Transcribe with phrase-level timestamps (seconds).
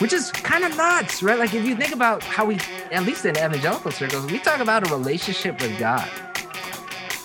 [0.00, 1.38] which is kind of nuts, right?
[1.38, 2.58] Like if you think about how we,
[2.90, 6.08] at least in evangelical circles, we talk about a relationship with God.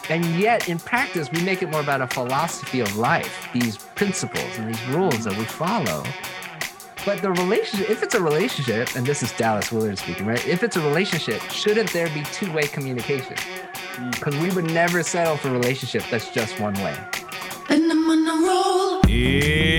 [0.09, 4.57] And yet, in practice, we make it more about a philosophy of life, these principles
[4.57, 6.03] and these rules that we follow.
[7.05, 10.45] But the relationship, if it's a relationship, and this is Dallas Willard speaking, right?
[10.45, 13.35] If it's a relationship, shouldn't there be two way communication?
[13.35, 14.11] Mm.
[14.11, 16.95] Because we would never settle for a relationship that's just one way.
[19.07, 19.74] It's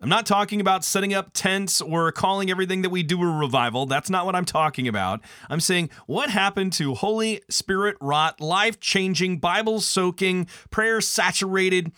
[0.01, 3.87] I'm not talking about setting up tents or calling everything that we do a revival.
[3.87, 5.23] That's not what I'm talking about.
[5.49, 11.93] I'm saying, what happened to Holy Spirit wrought, life changing, Bible soaking, prayer saturated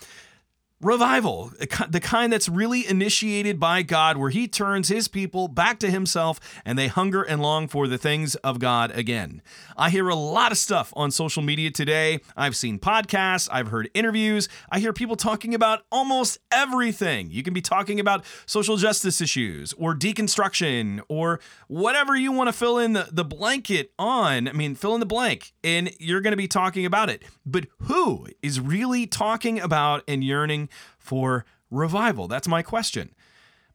[0.81, 1.51] revival,
[1.89, 6.39] the kind that's really initiated by God, where He turns His people back to Himself
[6.65, 9.43] and they hunger and long for the things of God again.
[9.77, 12.21] I hear a lot of stuff on social media today.
[12.37, 17.31] I've seen podcasts, I've heard interviews, I hear people talking about almost everything.
[17.31, 22.53] You can be talking about social justice issues or deconstruction or whatever you want to
[22.53, 24.47] fill in the, the blanket on.
[24.49, 27.23] I mean, fill in the blank, and you're going to be talking about it.
[27.45, 30.68] But who is really talking about and yearning?
[30.99, 32.29] For revival?
[32.29, 33.15] That's my question.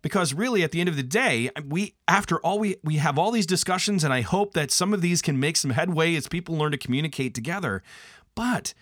[0.02, 3.32] Because really, at the end of the day, we after all we we have all
[3.32, 6.58] these discussions, and I hope that some of these can make some headway as people
[6.58, 7.82] learn to communicate together.
[8.36, 8.74] But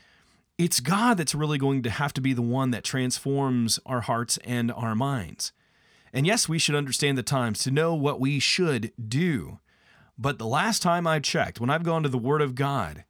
[0.58, 4.38] it's God that's really going to have to be the one that transforms our hearts
[4.44, 5.54] and our minds.
[6.14, 9.60] And yes, we should understand the times to know what we should do.
[10.18, 13.06] But the last time I checked, when I've gone to the Word of God,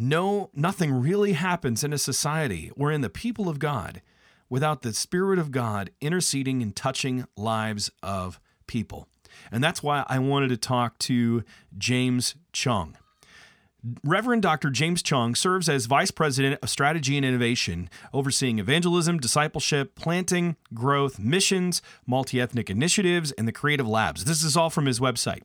[0.00, 4.00] no, nothing really happens in a society or in the people of God
[4.48, 9.06] without the Spirit of God interceding and touching lives of people.
[9.52, 11.44] And that's why I wanted to talk to
[11.76, 12.94] James Choung.
[14.04, 14.70] Reverend Dr.
[14.70, 21.18] James Choung serves as Vice President of Strategy and Innovation, overseeing evangelism, discipleship, planting, growth,
[21.18, 24.24] missions, multi ethnic initiatives, and the creative labs.
[24.24, 25.42] This is all from his website.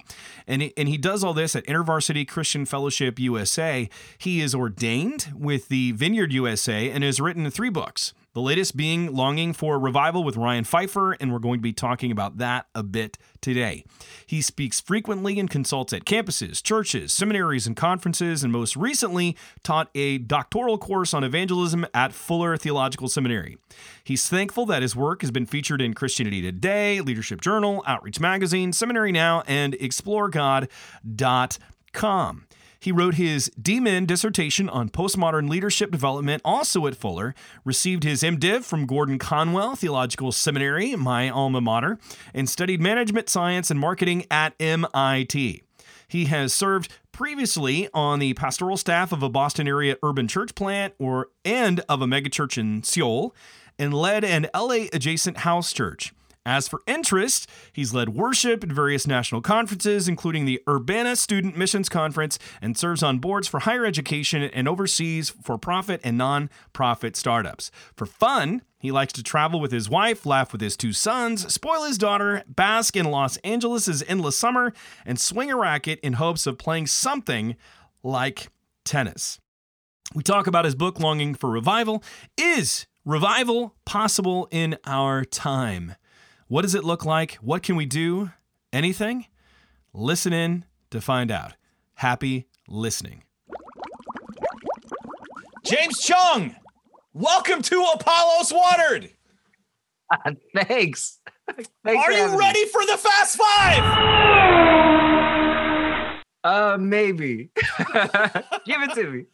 [0.48, 3.90] And he, and he does all this at InterVarsity Christian Fellowship USA.
[4.18, 9.16] He is ordained with the Vineyard USA and has written three books the latest being
[9.16, 12.84] Longing for Revival with Ryan Pfeiffer, and we're going to be talking about that a
[12.84, 13.86] bit today.
[14.26, 19.90] He speaks frequently and consults at campuses, churches, seminaries, and conferences, and most recently taught
[19.96, 23.56] a doctoral course on evangelism at Fuller Theological Seminary.
[24.04, 28.74] He's thankful that his work has been featured in Christianity Today, Leadership Journal, Outreach Magazine,
[28.74, 32.48] Seminary Now, and ExploreGod.com.
[32.86, 38.64] He wrote his DMin dissertation on postmodern leadership development also at Fuller, received his MDiv
[38.64, 41.98] from Gordon Conwell Theological Seminary, my alma mater,
[42.32, 45.64] and studied management science and marketing at MIT.
[46.08, 50.94] He has served previously on the pastoral staff of a Boston area urban church plant
[51.00, 53.34] or and of a megachurch in Seoul
[53.80, 56.14] and led an LA adjacent house church.
[56.46, 61.90] As for interest, he's led worship at various national conferences, including the Urbana Student Missions
[61.90, 67.16] Conference, and serves on boards for higher education and overseas for profit and non profit
[67.16, 67.72] startups.
[67.96, 71.84] For fun, he likes to travel with his wife, laugh with his two sons, spoil
[71.84, 74.72] his daughter, bask in Los Angeles' endless summer,
[75.04, 77.56] and swing a racket in hopes of playing something
[78.04, 78.50] like
[78.84, 79.40] tennis.
[80.14, 82.04] We talk about his book, Longing for Revival.
[82.38, 85.96] Is revival possible in our time?
[86.48, 87.36] What does it look like?
[87.36, 88.32] What can we do?
[88.72, 89.26] Anything?
[89.94, 91.54] Listen in to find out.
[91.96, 93.24] Happy listening.
[95.66, 96.56] James Choung,
[97.14, 99.10] welcome to Apollos Watered.
[100.56, 101.20] Thanks.
[101.84, 102.70] Thanks Are you ready me.
[102.70, 103.84] for the Fast Five?
[106.44, 107.50] Uh, maybe.
[108.66, 109.26] Give it to me.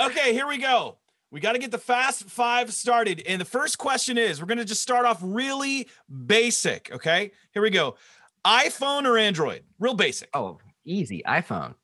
[0.00, 0.96] Okay, here we go.
[1.34, 3.20] We got to get the fast five started.
[3.26, 6.92] And the first question is we're going to just start off really basic.
[6.92, 7.32] Okay.
[7.52, 7.96] Here we go
[8.44, 9.64] iPhone or Android?
[9.80, 10.28] Real basic.
[10.32, 11.24] Oh, easy.
[11.26, 11.74] iPhone.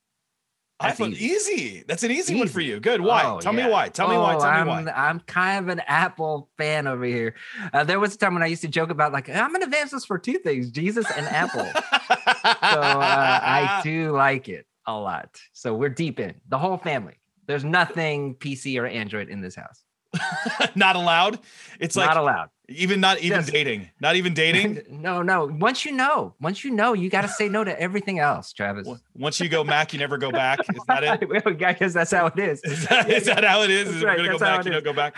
[0.80, 1.24] That's iPhone, easy.
[1.52, 1.84] easy.
[1.84, 2.78] That's an easy, easy, one for you.
[2.78, 3.00] Good.
[3.00, 3.24] Why?
[3.24, 3.66] Oh, Tell yeah.
[3.66, 3.88] me why.
[3.88, 4.34] Tell oh, me why.
[4.34, 4.92] Tell I'm, me why.
[4.92, 7.34] I'm kind of an Apple fan over here.
[7.72, 10.06] Uh, there was a time when I used to joke about like I'm an evangelist
[10.06, 11.66] for two things: Jesus and Apple.
[11.66, 15.40] so uh, I do like it a lot.
[15.52, 17.19] So we're deep in the whole family.
[17.50, 19.82] There's nothing PC or Android in this house.
[20.76, 21.40] not allowed.
[21.80, 22.50] It's like not allowed.
[22.68, 23.50] Even not even Yes.
[23.50, 23.90] dating.
[24.00, 24.82] Not even dating.
[24.90, 25.46] no, no.
[25.46, 28.88] Once you know, once you know, you got to say no to everything else, Travis.
[29.16, 30.60] Once you go Mac, you never go back.
[30.60, 31.46] Is that it?
[31.64, 32.60] I guess that's how it is.
[32.62, 33.88] Is that, is that how it is?
[33.88, 35.16] Is it right, we're gonna go back, you don't go back?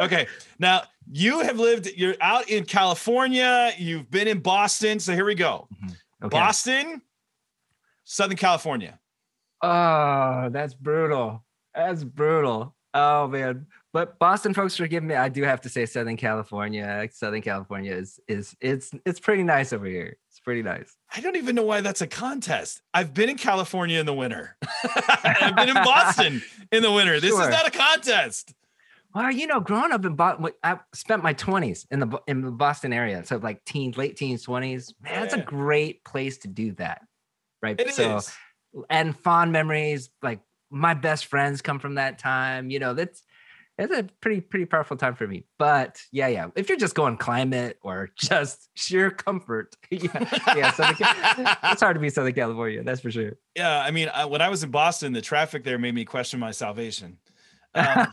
[0.00, 0.26] Okay.
[0.58, 4.98] Now you have lived, you're out in California, you've been in Boston.
[4.98, 5.68] So here we go.
[5.76, 6.26] Mm-hmm.
[6.26, 6.36] Okay.
[6.36, 7.02] Boston,
[8.02, 8.98] Southern California.
[9.62, 11.44] Oh, that's brutal.
[11.74, 12.74] That's brutal.
[12.94, 13.66] Oh man.
[13.92, 15.14] But Boston folks forgive me.
[15.14, 17.08] I do have to say Southern California.
[17.12, 20.16] Southern California is is it's it's pretty nice over here.
[20.30, 20.96] It's pretty nice.
[21.14, 22.80] I don't even know why that's a contest.
[22.94, 24.56] I've been in California in the winter.
[25.24, 26.42] I've been in Boston
[26.72, 27.20] in the winter.
[27.20, 27.42] This Sure.
[27.42, 28.54] is not a contest.
[29.14, 32.50] Well, you know, growing up in Boston, I spent my 20s in the in the
[32.50, 33.24] Boston area.
[33.24, 34.92] So like teens, late teens, 20s.
[35.02, 35.44] Man, that's a Yeah.
[35.44, 37.02] great place to do that.
[37.62, 37.78] Right.
[37.80, 37.94] It is.
[37.96, 38.20] so
[38.90, 42.70] and fond memories, like my best friends come from that time.
[42.70, 43.22] You know, that's
[43.78, 45.44] it's a pretty, pretty powerful time for me.
[45.56, 46.48] But yeah, yeah.
[46.56, 50.72] If you're just going climate or just sheer comfort, yeah, yeah.
[50.72, 50.96] Southern
[51.72, 53.32] it's hard to be Southern California, that's for sure.
[53.54, 56.40] Yeah, I mean, I, when I was in Boston, the traffic there made me question
[56.40, 57.18] my salvation.
[57.74, 58.08] Um,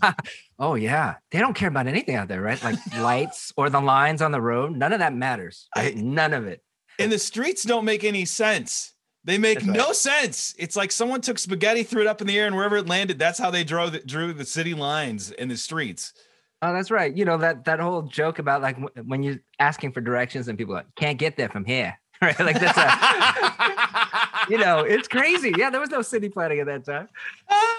[0.60, 2.62] oh yeah, they don't care about anything out there, right?
[2.64, 4.76] Like lights or the lines on the road.
[4.76, 5.68] None of that matters.
[5.76, 5.96] Right?
[5.98, 6.62] I- None of it.
[7.00, 8.94] and the streets don't make any sense.
[9.26, 9.78] They make That's right.
[9.78, 10.54] no sense.
[10.60, 13.18] It's like someone took spaghetti, threw it up in the air, and wherever it landed,
[13.18, 16.14] that's how they drew the, drew the city lines in the streets.
[16.62, 17.16] Oh, that's right.
[17.16, 20.74] You know that that whole joke about like when you're asking for directions and people
[20.74, 22.40] are like can't get there from here, right?
[22.40, 25.52] Like that's a, you know, it's crazy.
[25.58, 27.10] Yeah, there was no city planning at that time.
[27.50, 27.78] Ah,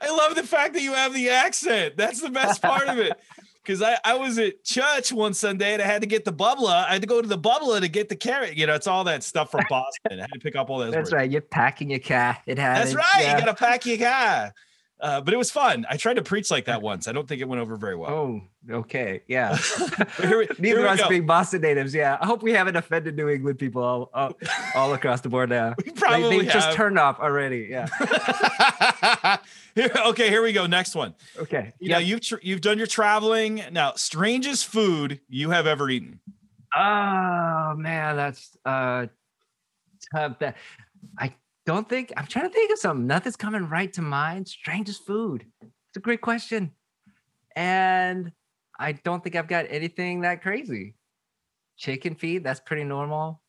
[0.00, 1.96] I love the fact that you have the accent.
[1.96, 3.12] That's the best part of it.
[3.66, 6.86] Because I, I was at church one Sunday and I had to get the bubbler.
[6.86, 8.56] I had to go to the bubbler to get the carrot.
[8.56, 10.20] You know, it's all that stuff from Boston.
[10.20, 11.12] I had to pick up all those That's words.
[11.14, 11.30] right.
[11.30, 12.38] You're packing your car.
[12.46, 12.92] It has.
[12.92, 13.32] That's right.
[13.32, 14.52] You got to pack your car.
[14.98, 15.84] Uh, but it was fun.
[15.90, 17.06] I tried to preach like that once.
[17.06, 18.10] I don't think it went over very well.
[18.10, 18.40] Oh,
[18.70, 19.22] okay.
[19.28, 19.58] Yeah.
[20.20, 21.08] We- Neither of us go.
[21.10, 21.94] being Boston natives.
[21.94, 22.16] Yeah.
[22.18, 24.32] I hope we haven't offended New England people all, all,
[24.74, 25.74] all across the board now.
[25.84, 26.74] We probably they just have.
[26.74, 27.68] turned off already.
[27.70, 27.86] Yeah.
[29.74, 30.66] Here- okay, here we go.
[30.66, 31.14] Next one.
[31.38, 31.72] Okay.
[31.78, 32.08] You know, Yep.
[32.08, 33.62] you've tr- you've done your traveling.
[33.72, 36.20] Now, strangest food you have ever eaten.
[36.74, 39.06] Oh man, that's uh
[40.14, 40.38] tough.
[40.38, 40.56] That
[41.18, 41.34] I
[41.66, 43.06] don't think I'm trying to think of something.
[43.06, 44.48] Nothing's coming right to mind.
[44.48, 45.44] Strangest food.
[45.60, 46.70] It's a great question.
[47.56, 48.32] And
[48.78, 50.94] I don't think I've got anything that crazy.
[51.76, 53.42] Chicken feet, that's pretty normal.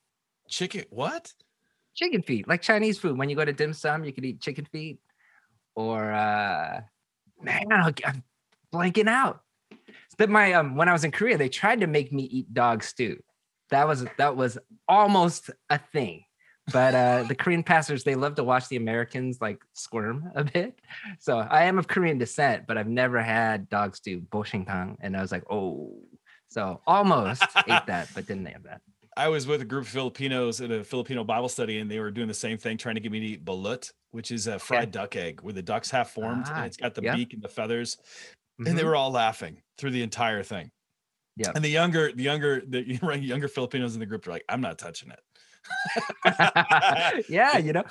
[0.49, 0.85] Chicken.
[0.89, 1.31] What?
[1.95, 3.17] Chicken feet, like Chinese food.
[3.17, 4.99] When you go to dim sum, you can eat chicken feet.
[5.75, 6.81] Or uh
[7.41, 8.23] man, I'm
[8.73, 9.41] blanking out.
[10.17, 12.83] But my um when I was in Korea, they tried to make me eat dog
[12.83, 13.21] stew.
[13.69, 16.23] That was that was almost a thing.
[16.71, 20.79] But uh the Korean pastors, they love to watch the Americans like squirm a bit.
[21.19, 24.97] So I am of Korean descent, but I've never had dog stew, boshintang.
[24.99, 26.03] And I was like, oh,
[26.49, 28.81] so almost ate that, but didn't have that.
[29.15, 32.11] I was with a group of Filipinos at a Filipino Bible study, and they were
[32.11, 34.91] doing the same thing, trying to get me to eat balut, which is a fried
[34.91, 37.49] duck egg where the duck's half formed Ah, and it's got the beak and the
[37.49, 37.97] feathers.
[38.65, 38.85] And they Mhm.
[38.85, 40.69] were all laughing through the entire thing.
[41.35, 41.51] Yeah.
[41.55, 42.83] And the younger, the younger, the
[43.21, 45.19] younger Filipinos in the group are like, "I'm not touching it."
[47.29, 47.83] yeah, you know,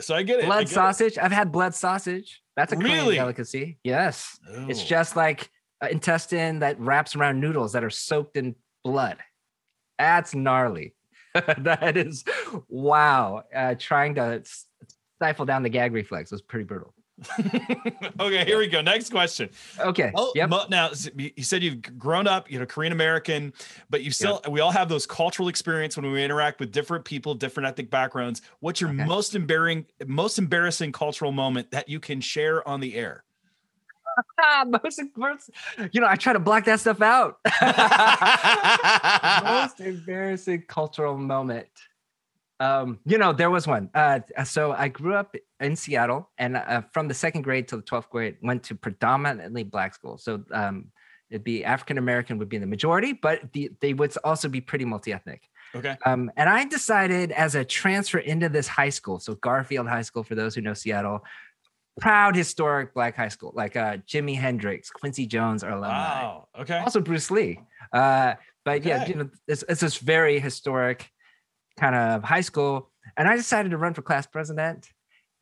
[0.00, 0.44] So I get it.
[0.46, 0.74] Blood get it.
[0.74, 1.18] sausage.
[1.18, 2.42] I've had blood sausage.
[2.56, 3.16] That's a Really?
[3.16, 3.78] delicacy.
[3.84, 4.38] Yes,
[4.68, 4.86] it's Oh.
[4.86, 5.50] just like
[5.90, 8.54] intestine that wraps around noodles that are soaked in
[8.84, 9.18] blood.
[9.98, 10.94] That's gnarly.
[11.34, 12.24] that is
[12.68, 13.44] wow.
[13.54, 14.42] Uh, trying to
[15.16, 16.94] stifle down the gag reflex was pretty brutal.
[18.20, 18.80] okay, here we go.
[18.80, 19.50] Next question.
[19.78, 20.10] Okay.
[20.14, 20.50] Oh, yep.
[20.70, 23.52] now you said you've grown up, you know, Korean American,
[23.90, 27.34] but you still we all have those cultural experience when we interact with different people,
[27.34, 28.42] different ethnic backgrounds.
[28.60, 29.04] What's your Okay.
[29.04, 33.24] most embarrassing most embarrassing cultural moment that you can share on the air?
[34.66, 35.50] Most, most,
[35.92, 37.38] you know, I try to block that stuff out.
[39.44, 41.68] most embarrassing cultural moment.
[42.58, 43.88] Um, you know, there was one.
[43.94, 47.82] Uh, so I grew up in Seattle, and uh, from the second grade to the
[47.82, 50.18] twelfth grade, went to predominantly black school.
[50.18, 50.86] So um,
[51.30, 54.84] it'd be African American would be the majority, but the, they would also be pretty
[54.84, 55.48] multi ethnic.
[55.74, 55.96] Okay.
[56.04, 60.24] Um, and I decided as a transfer into this high school, so Garfield High School,
[60.24, 61.24] for those who know Seattle,
[62.00, 66.48] proud historic black high school, like uh, Jimi Hendrix, Quincy Jones are alumni Wow.
[66.58, 66.78] Okay.
[66.78, 67.60] also Bruce Lee.
[67.92, 71.08] Uh, but yeah, you know, it's, it's this very historic
[71.78, 72.90] kind of high school.
[73.16, 74.88] And I decided to run for class president.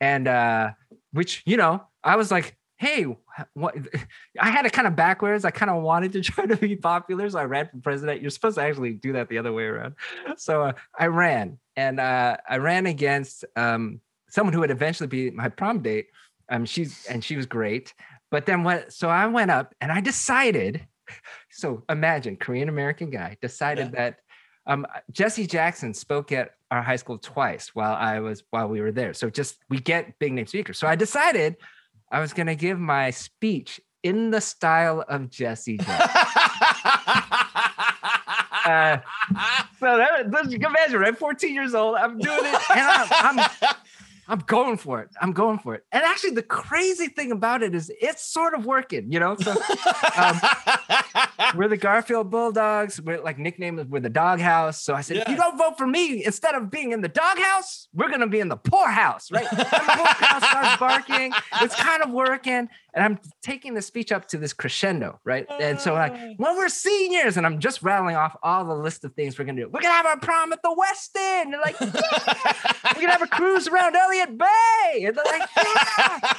[0.01, 0.71] And uh,
[1.11, 3.05] which, you know, I was like, hey,
[3.53, 3.75] what
[4.39, 5.45] I had it kind of backwards.
[5.45, 7.29] I kind of wanted to try to be popular.
[7.29, 8.21] So I ran for president.
[8.21, 9.95] You're supposed to actually do that the other way around.
[10.37, 15.29] So uh, I ran and uh, I ran against um, someone who would eventually be
[15.31, 16.07] my prom date.
[16.49, 17.93] Um, she's and she was great.
[18.31, 18.93] But then what?
[18.93, 20.85] So I went up and I decided
[21.51, 23.99] so imagine Korean American guy decided Yeah.
[23.99, 24.19] that
[24.67, 28.91] um, Jesse Jackson spoke at our high school twice while I was while we were
[28.91, 29.13] there.
[29.13, 30.77] So just we get big name speakers.
[30.77, 31.57] So I decided
[32.11, 36.21] I was gonna give my speech in the style of Jesse Jackson.
[38.65, 38.99] Uh,
[39.79, 41.17] so that, that's, you can imagine, right?
[41.17, 43.49] 14 years old, I'm doing it, and I'm, I'm
[44.29, 45.09] I'm going for it.
[45.19, 45.83] I'm going for it.
[45.91, 49.35] And actually, the crazy thing about it is it's sort of working, you know.
[49.35, 50.39] So um,
[51.55, 53.01] we're the Garfield Bulldogs.
[53.01, 54.83] We're like nicknamed we're the doghouse.
[54.83, 57.87] So I said, if you don't vote for me, instead of being in the doghouse,
[57.91, 59.47] we're gonna be in the poorhouse, right?
[59.49, 61.33] And the poorhouse starts barking.
[61.61, 62.69] It's kind of working.
[62.93, 65.47] And I'm taking the speech up to this crescendo, right?
[65.59, 69.13] And so like when we're seniors, and I'm just rattling off all the list of
[69.13, 69.69] things we're gonna do.
[69.69, 71.55] We're gonna have our prom at the West End.
[71.55, 72.93] And like, yeah!
[72.95, 75.05] we're gonna have a cruise around Elliott Bay.
[75.05, 76.33] And they're like, yeah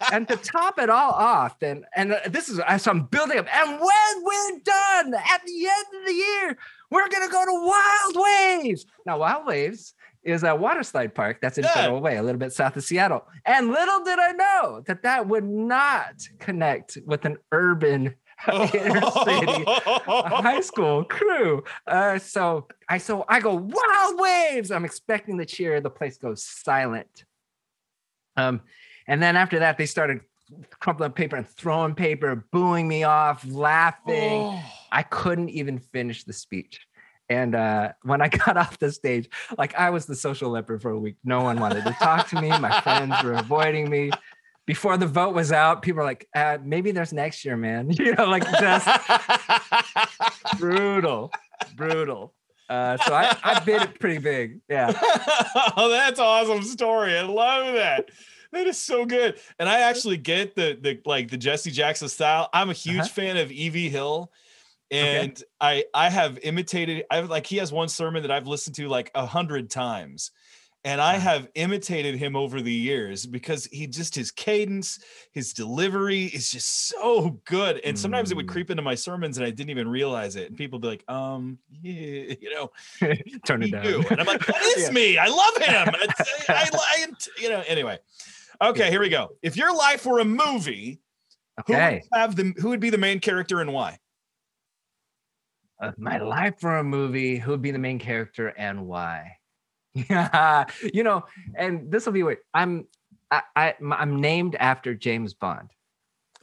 [0.12, 3.46] and to top it all off, then and uh, this is so I'm building up,
[3.54, 6.58] and when we're done at the end of the year,
[6.90, 8.26] we're gonna go to Wild
[8.64, 8.86] Waves.
[9.06, 11.74] Now, Wild Waves is a water slide park that's in Yeah.
[11.74, 13.26] Federal Way, a little bit south of Seattle.
[13.46, 18.14] And little did I know that that would not connect with an urban
[18.74, 21.64] inner city high school crew.
[21.86, 24.70] Uh, so I so I go wild waves.
[24.70, 25.80] I'm expecting the cheer.
[25.80, 27.24] The place goes silent.
[28.36, 28.62] Um,
[29.06, 30.20] and then after that, they started
[30.80, 34.42] crumpling up paper and throwing paper, booing me off, laughing.
[34.42, 34.62] Oh.
[34.90, 36.80] I couldn't even finish the speech.
[37.28, 40.90] And uh, when I got off the stage, like I was the social leper for
[40.90, 41.16] a week.
[41.24, 42.48] No one wanted to talk to me.
[42.48, 44.10] My friends were avoiding me.
[44.70, 47.90] Before the vote was out, people were like, uh, maybe there's next year, man.
[47.98, 48.86] You know, like just
[50.60, 51.32] brutal,
[51.74, 52.34] brutal.
[52.68, 54.60] Uh, so I, I bid it pretty big.
[54.68, 54.92] Yeah.
[55.76, 57.18] oh, that's awesome story.
[57.18, 58.10] I love that.
[58.52, 59.40] That is so good.
[59.58, 62.48] And I actually get the the like the Jesse Jackson style.
[62.52, 63.08] I'm a huge Uh-huh.
[63.08, 63.88] fan of E.V.
[63.88, 64.30] Hill.
[64.92, 68.86] And I I have imitated I've like he has one sermon that I've listened to
[68.88, 70.30] like a hundred times.
[70.82, 74.98] And I have imitated him over the years because he just his cadence,
[75.32, 77.80] his delivery is just so good.
[77.84, 78.50] And sometimes it would Mm.
[78.50, 80.48] creep into my sermons and I didn't even realize it.
[80.48, 82.70] And people be like, um, yeah, you know,
[83.44, 83.84] Turn it down.
[83.84, 84.04] too.
[84.10, 84.94] And I'm like, that is Yeah.
[84.94, 85.18] me.
[85.18, 85.94] I love him.
[85.94, 86.08] I,
[86.48, 87.06] I,
[87.38, 87.98] you know, anyway.
[88.62, 89.30] Okay, here we go.
[89.42, 91.00] If your life were a movie,
[91.66, 92.02] who Okay.
[92.10, 93.98] would have the who would be the main character and why?
[95.78, 99.39] Uh, my life for a movie, who would be the main character and why?
[100.08, 100.64] Yeah,
[100.94, 102.38] you know, and this will be weird.
[102.54, 102.86] I'm
[103.30, 105.70] I, I I'm named after James Bond.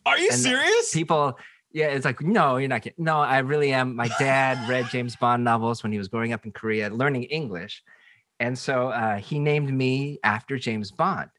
[0.05, 0.93] Are you And serious?
[0.93, 1.37] People,
[1.71, 3.03] yeah, it's like no, you're not kidding.
[3.03, 3.95] No, I really am.
[3.95, 7.83] My dad read James Bond novels when he was growing up in Korea, learning English,
[8.39, 11.29] and so uh, he named me after James Bond.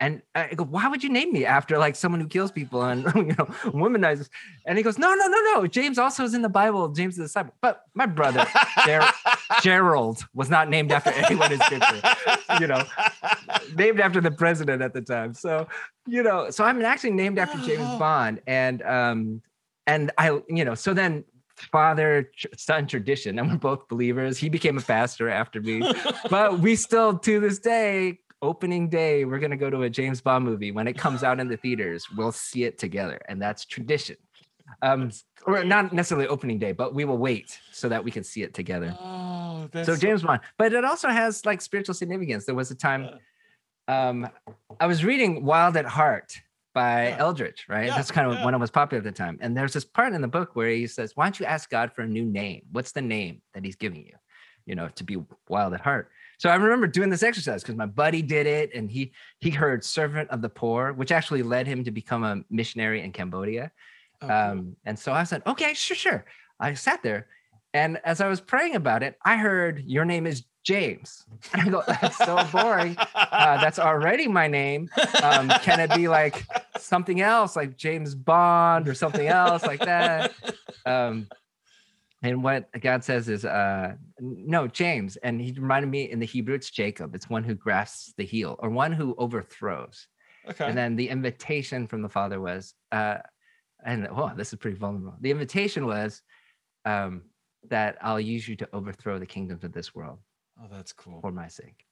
[0.00, 3.02] And I go, why would you name me after like someone who kills people and
[3.16, 4.28] you know womanizes?
[4.64, 5.66] And he goes, no, no, no, no.
[5.66, 6.88] James also is in the Bible.
[6.88, 7.54] James is the disciple.
[7.60, 8.46] But my brother
[8.84, 9.10] Ger-
[9.62, 12.00] Gerald was not named after anyone in scripture.
[12.60, 12.84] You know,
[13.74, 15.34] named after the president at the time.
[15.34, 15.66] So,
[16.06, 18.40] you know, so I'm actually named after James Bond.
[18.46, 19.42] And um,
[19.88, 21.24] and I, you know, so then
[21.72, 24.38] father son tradition, and we're both believers.
[24.38, 25.82] He became a pastor after me,
[26.30, 28.20] but we still to this day.
[28.40, 30.70] Opening day, we're gonna go to a James Bond movie.
[30.70, 34.16] When it comes out in the theaters, we'll see it together, and that's tradition.
[34.82, 35.10] Um,
[35.46, 38.52] or not necessarily opening day, but we will wait so that we can see it
[38.52, 42.44] together Oh, that's so James Bond, but it also has like spiritual significance.
[42.44, 43.08] There was a time
[43.88, 44.28] um,
[44.78, 46.36] I was reading Wild at Heart
[46.74, 47.18] by Yeah.
[47.18, 47.86] Eldredge, right?
[47.86, 48.44] Yeah, That's kind of yeah.
[48.44, 49.38] when it was popular at the time.
[49.40, 51.92] And there's this part in the book where he says, Why don't you ask God
[51.94, 52.62] for a new name?
[52.70, 54.12] What's the name that he's giving you?
[54.66, 55.16] You know, to be
[55.48, 56.10] wild at heart.
[56.38, 59.84] So I remember doing this exercise because my buddy did it and he he heard
[59.84, 63.72] servant of the poor, which actually led him to become a missionary in Cambodia.
[64.22, 64.36] Oh, cool.
[64.36, 66.24] Um, and so I said, okay, sure, sure.
[66.60, 67.28] I sat there,
[67.74, 71.24] and as I was praying about it, I heard your name is James.
[71.52, 72.96] And I go, that's so boring.
[73.14, 74.90] Uh, that's already my name.
[75.22, 76.44] Um, can it be like
[76.78, 80.32] something else, like James Bond or something else like that?
[80.86, 81.28] Um,
[82.22, 85.16] and what God says is, uh, no, James.
[85.16, 87.14] And he reminded me in the Hebrew, it's Jacob.
[87.14, 90.08] It's one who grasps the heel or one who overthrows.
[90.48, 90.66] okay.
[90.66, 93.18] And then the invitation from the father was, uh,
[93.84, 95.16] and oh, this is pretty vulnerable.
[95.20, 96.22] The invitation was
[96.84, 97.22] um,
[97.68, 100.18] that I'll use you to overthrow the kingdoms of this world
[100.60, 101.20] oh, that's cool.
[101.20, 101.84] for my sake,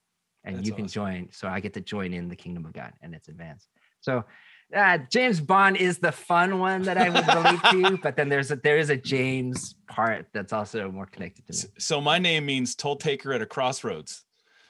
[0.43, 1.03] and That's you can awesome.
[1.03, 1.29] join.
[1.31, 3.67] So I get to join in the kingdom of God and its advance.
[4.01, 4.25] So
[4.75, 8.51] uh, James Bond is the fun one that I would relate to, but then there's
[8.51, 11.57] a there is a James part that's also more connected to me.
[11.59, 14.23] S- So my name means toll taker at a crossroads.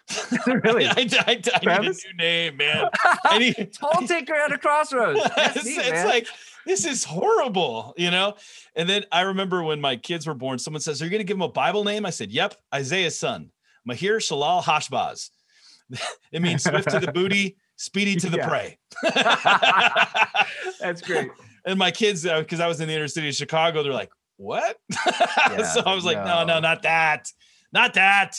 [0.47, 0.85] really?
[0.87, 2.89] I, I, I need a new name, man.
[3.25, 5.19] I need, Toll taker at a crossroads.
[5.35, 6.27] That's it's, neat, it's like
[6.65, 8.35] this is horrible, you know.
[8.75, 11.25] And then I remember when my kids were born, someone says, "Are you going to
[11.25, 13.51] give them a Bible name?" I said, "Yep, Isaiah's son,
[13.85, 15.31] Maher-shalal-hash-baz."
[16.31, 18.47] it means swift to the booty, speedy to the Yeah.
[18.49, 18.77] prey.
[20.79, 21.29] That's great.
[21.65, 24.11] and my kids, uh, because I was in the inner city of Chicago, they're like,
[24.37, 26.59] "What?" so I was like, "No, no, no.
[26.59, 27.31] not that,
[27.71, 28.37] not that."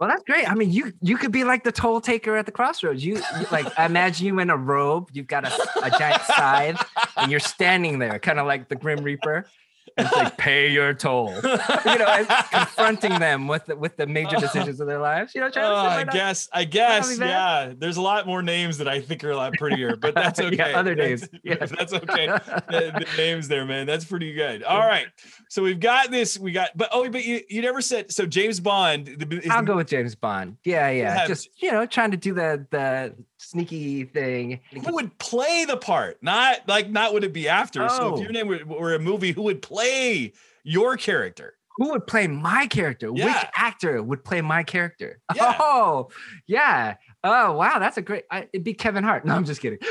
[0.00, 0.50] Well, that's great.
[0.50, 3.04] I mean, you you could be like the toll taker at the crossroads.
[3.04, 5.52] You, you like imagine you in a robe, you've got a,
[5.84, 6.84] a giant scythe,
[7.16, 9.46] and you're standing there, kind of like the Grim Reaper.
[9.96, 11.34] It's like pay your toll.
[11.84, 14.40] You know, confronting them with the, with the major uh-huh.
[14.40, 15.34] decisions of their lives.
[15.34, 17.72] You know, Travis, oh, why I guess, I guess, yeah.
[17.76, 20.46] There's a lot more names that I think are a lot prettier, but that's Yeah,
[20.46, 20.72] okay.
[20.72, 21.30] other That's- names.
[21.44, 21.66] Yeah.
[21.66, 22.26] that's okay.
[22.26, 23.86] the, the names there, man.
[23.86, 24.62] That's pretty good.
[24.62, 25.06] All right,
[25.48, 26.38] so we've got this.
[26.38, 28.24] We got, but oh, but you, you never said so.
[28.26, 29.06] James Bond.
[29.06, 30.56] The, I'll go with James Bond.
[30.64, 31.18] Yeah, yeah.
[31.18, 34.60] have- Just you know, trying to do the the sneaky thing.
[34.72, 36.22] Who would play the part?
[36.22, 37.88] Not like not would it be after.
[37.88, 38.14] So Oh.
[38.14, 40.32] if your name were, were a movie, who would play
[40.62, 41.54] your character?
[41.76, 43.12] Who would play my character?
[43.12, 43.24] Which
[43.56, 45.18] actor would play my character?
[45.34, 45.56] Yeah.
[45.58, 46.08] Oh,
[46.46, 46.94] yeah.
[47.24, 47.80] Oh, wow.
[47.80, 48.24] That's a great.
[48.30, 49.24] I, it'd be Kevin Hart.
[49.24, 49.80] No, I'm just kidding.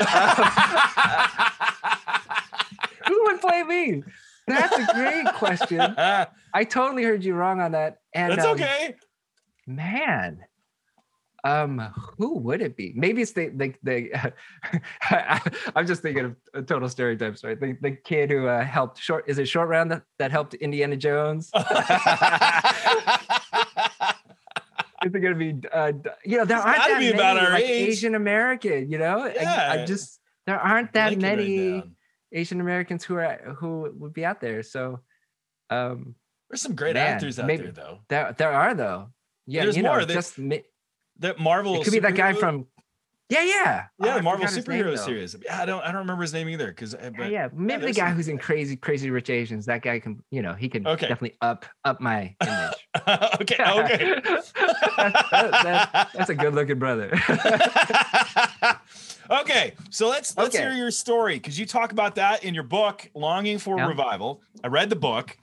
[3.06, 4.02] Who would play me?
[4.46, 5.80] That's a great question.
[6.54, 7.98] I totally heard you wrong on that.
[8.14, 8.94] And um, okay.
[9.66, 10.44] man.
[11.44, 11.78] Um,
[12.16, 12.92] who would it be?
[12.96, 14.32] Maybe it's the the, the
[15.02, 15.40] I,
[15.76, 17.60] am just thinking of uh, total stereotypes, right?
[17.60, 20.96] The, the kid who uh, helped short is it short round that, that helped Indiana
[20.96, 21.50] Jones?
[25.04, 25.92] Is it gonna be uh,
[26.24, 27.64] you know there It's aren't that be many like.
[27.64, 29.24] Asian American, you know?
[29.38, 31.82] I- I, just there aren't that right many.
[32.32, 34.62] Asian Americans who are who would be out there.
[34.62, 35.00] So
[35.68, 36.14] um
[36.48, 37.98] There's some great Man, actors out maybe- there, though.
[38.08, 39.10] there there are though.
[39.46, 40.04] Yeah, There's you know, more.
[40.06, 40.38] They- just
[41.20, 41.80] That Marvel.
[41.80, 42.66] it could be that guy from
[43.30, 43.84] yeah, yeah.
[44.00, 45.34] Oh, yeah, I Marvel his name, superhero series.
[45.42, 47.92] Yeah, I don't I don't remember his name either because uh, Yeah, yeah, maybe the
[47.92, 49.64] guy who's in Crazy Crazy Rich Asians.
[49.66, 51.08] That guy can, you know, he can Okay.
[51.08, 52.88] definitely up up my image.
[53.40, 54.20] okay, okay.
[54.20, 54.52] That-
[55.30, 57.10] that- that's a good looking brother.
[59.30, 60.64] okay, so let's let's Okay.
[60.64, 63.88] hear your story because you talk about that in your book, Longing for Yeah.
[63.88, 64.42] Revival.
[64.62, 65.36] I read the book.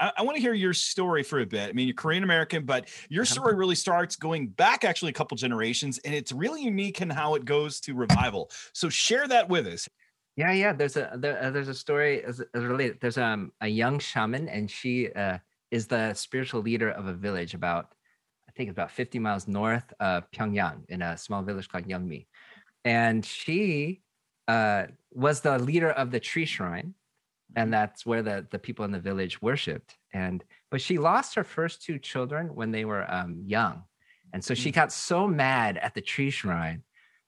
[0.00, 1.68] I, I want to hear your story for a bit.
[1.68, 3.32] I mean, you're Korean American, but your Uh-huh.
[3.34, 7.34] story really starts going back actually a couple generations, and it's really unique in how
[7.34, 8.50] it goes to revival.
[8.72, 9.88] So share that with us.
[10.36, 10.72] Yeah, yeah.
[10.72, 12.98] There's a there, uh, there's a story as, as related.
[13.00, 15.38] There's um a young shaman, and she uh,
[15.70, 17.94] is the spiritual leader of a village about
[18.48, 22.26] I think about 50 miles north of Pyongyang in a small village called Yeongmi,
[22.84, 24.02] and she
[24.46, 26.94] uh, was the leader of the tree shrine,
[27.56, 29.96] and that's where the the people in the village worshipped.
[30.12, 33.82] And but she lost her first two children when they were um, young,
[34.32, 34.74] and so she Mm.
[34.74, 36.82] got so mad at the tree shrine,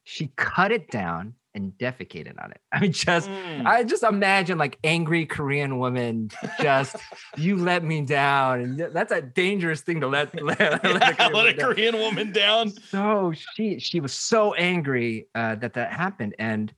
[0.05, 2.61] she cut it down and defecated on it.
[2.73, 3.67] I mean, just Mm.
[3.67, 6.97] I just imagine like angry Korean woman, just
[7.37, 11.33] you let me down, and that's a dangerous thing to let let, let a Korean
[11.33, 11.75] let a woman down.
[11.75, 12.71] Korean woman down.
[12.71, 16.73] So she she was so angry uh, that that happened, and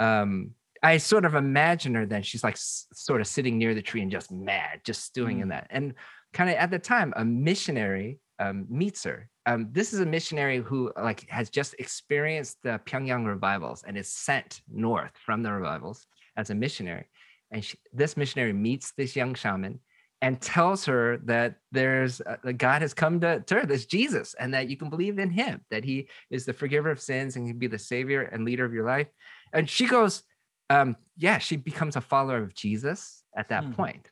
[0.00, 2.22] um, I sort of imagine her then.
[2.22, 5.48] She's like s- sort of sitting near the tree and just mad, just stewing in
[5.48, 5.94] that, and
[6.32, 9.28] kind of at the time a missionary um, meets her.
[9.46, 14.12] Um, this is a missionary who like has just experienced the Pyongyang revivals and is
[14.12, 17.06] sent north from the revivals as a missionary.
[17.50, 19.80] And she, this missionary meets this young shaman
[20.20, 24.34] and tells her that there's uh, that God has come to, to her, this Jesus,
[24.34, 27.48] and that you can believe in him, that he is the forgiver of sins and
[27.48, 29.06] can be the savior and leader of your life.
[29.52, 30.22] And she goes,
[30.70, 33.72] um, yeah, she becomes a follower of Jesus at that Hmm.
[33.72, 34.10] point.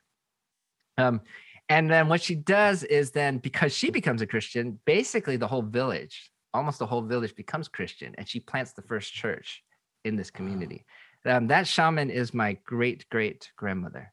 [0.98, 1.20] Um,
[1.68, 5.62] and then what she does is then because she becomes a Christian, basically the whole
[5.62, 9.62] village, almost the whole village becomes Christian, and she plants the first church
[10.04, 10.84] in this community.
[11.24, 14.12] Um, that shaman is my great great grandmother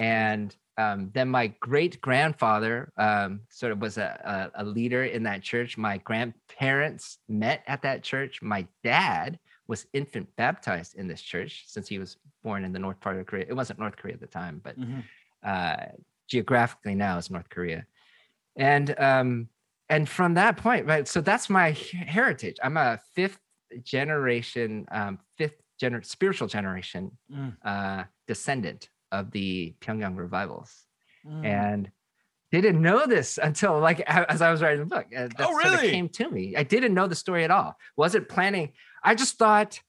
[0.00, 5.22] and um, then my great grandfather um, sort of was a, a, a leader in
[5.24, 5.78] that church.
[5.78, 8.42] My grandparents met at that church.
[8.42, 13.00] My dad was infant baptized in this church since he was born in the north
[13.00, 13.46] part of Korea.
[13.48, 15.02] It wasn't North Korea at the time, but Mhm.
[15.42, 15.86] uh,
[16.28, 17.86] geographically now is North Korea.
[18.56, 19.48] And um,
[19.88, 21.06] and from that point, right?
[21.06, 22.56] So that's my heritage.
[22.62, 23.38] I'm a fifth
[23.82, 27.56] generation, um, fifth gener- spiritual generation Mm.
[27.64, 30.86] uh, descendant of the Pyongyang revivals,
[31.26, 31.44] Mm.
[31.46, 31.90] and
[32.50, 35.06] didn't know this until like as I was writing the book.
[35.06, 35.90] Uh, that Oh, sort of really?
[35.90, 36.54] came to me.
[36.56, 37.76] I didn't know the story at all.
[37.96, 38.72] Wasn't planning.
[39.04, 39.80] I just thought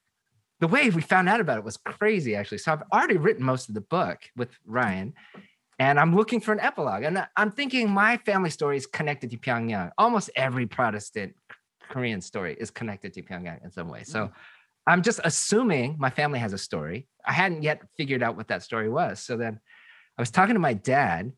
[0.59, 2.59] the way we found out about it was crazy, actually.
[2.59, 5.13] So I've already written most of the book with Ryan,
[5.79, 7.03] and I'm looking for an epilogue.
[7.03, 9.91] And I'm thinking my family story is connected to Pyongyang.
[9.97, 11.35] Almost every Protestant
[11.89, 14.03] Korean story is connected to Pyongyang in some way.
[14.03, 14.33] So mm-hmm.
[14.87, 17.07] I'm just assuming my family has a story.
[17.25, 19.19] I hadn't yet figured out what that story was.
[19.19, 19.59] So then
[20.17, 21.31] I was talking to my dad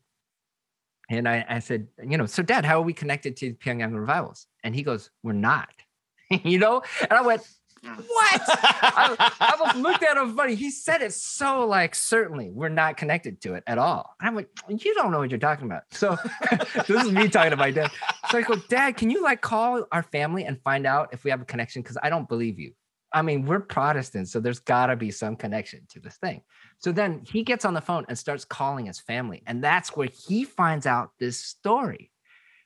[1.10, 4.46] and I, I said, you know, so dad, how are we connected to Pyongyang revivals?
[4.62, 5.70] And he goes, we're not,
[6.44, 6.82] you know?
[7.00, 7.42] And I went,
[7.82, 8.40] what?
[8.48, 10.54] I, I was looked at him funny.
[10.54, 14.14] He said it so like certainly we're not connected to it at all.
[14.20, 15.82] I'm like, you don't know what you're talking about.
[15.92, 16.16] So
[16.86, 17.90] this is me talking to my dad.
[18.30, 21.30] So I go, Dad, can you like call our family and find out if we
[21.30, 21.82] have a connection?
[21.82, 22.72] Because I don't believe you.
[23.12, 26.42] I mean, we're Protestants, so there's got to be some connection to this thing.
[26.78, 29.42] So then he gets on the phone and starts calling his family.
[29.46, 32.10] And that's where he finds out this story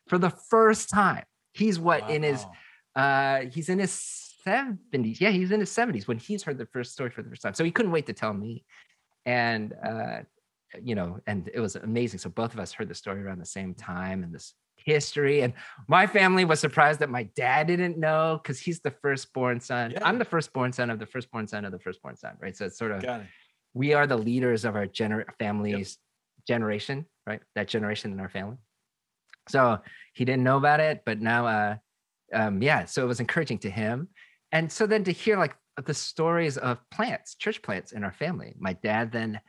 [0.08, 1.24] for the first time.
[1.52, 2.08] He's what wow.
[2.08, 2.44] in his
[2.94, 5.20] uh he's in his 70s.
[5.20, 7.54] Yeah, he's in his 70s when he's heard the first story for the first time.
[7.54, 8.64] So he couldn't wait to tell me.
[9.24, 10.20] And, uh,
[10.82, 12.18] you know, and it was amazing.
[12.18, 15.42] So both of us heard the story around the same time and this history.
[15.42, 15.52] And
[15.86, 19.92] my family was surprised that my dad didn't know because he's the firstborn son.
[19.92, 20.00] Yeah.
[20.02, 22.56] I'm the firstborn son of the firstborn son of the firstborn son, right?
[22.56, 23.04] So it's sort of,
[23.74, 25.98] we are the leaders of our gener- family's
[26.38, 26.46] yep.
[26.46, 27.40] generation, right?
[27.54, 28.56] That generation in our family.
[29.48, 29.78] So
[30.14, 31.76] he didn't know about it, but now, uh,
[32.32, 34.08] um, yeah, so it was encouraging to him
[34.52, 38.54] and so then to hear like the stories of plants, church plants in our family.
[38.58, 39.40] My dad then,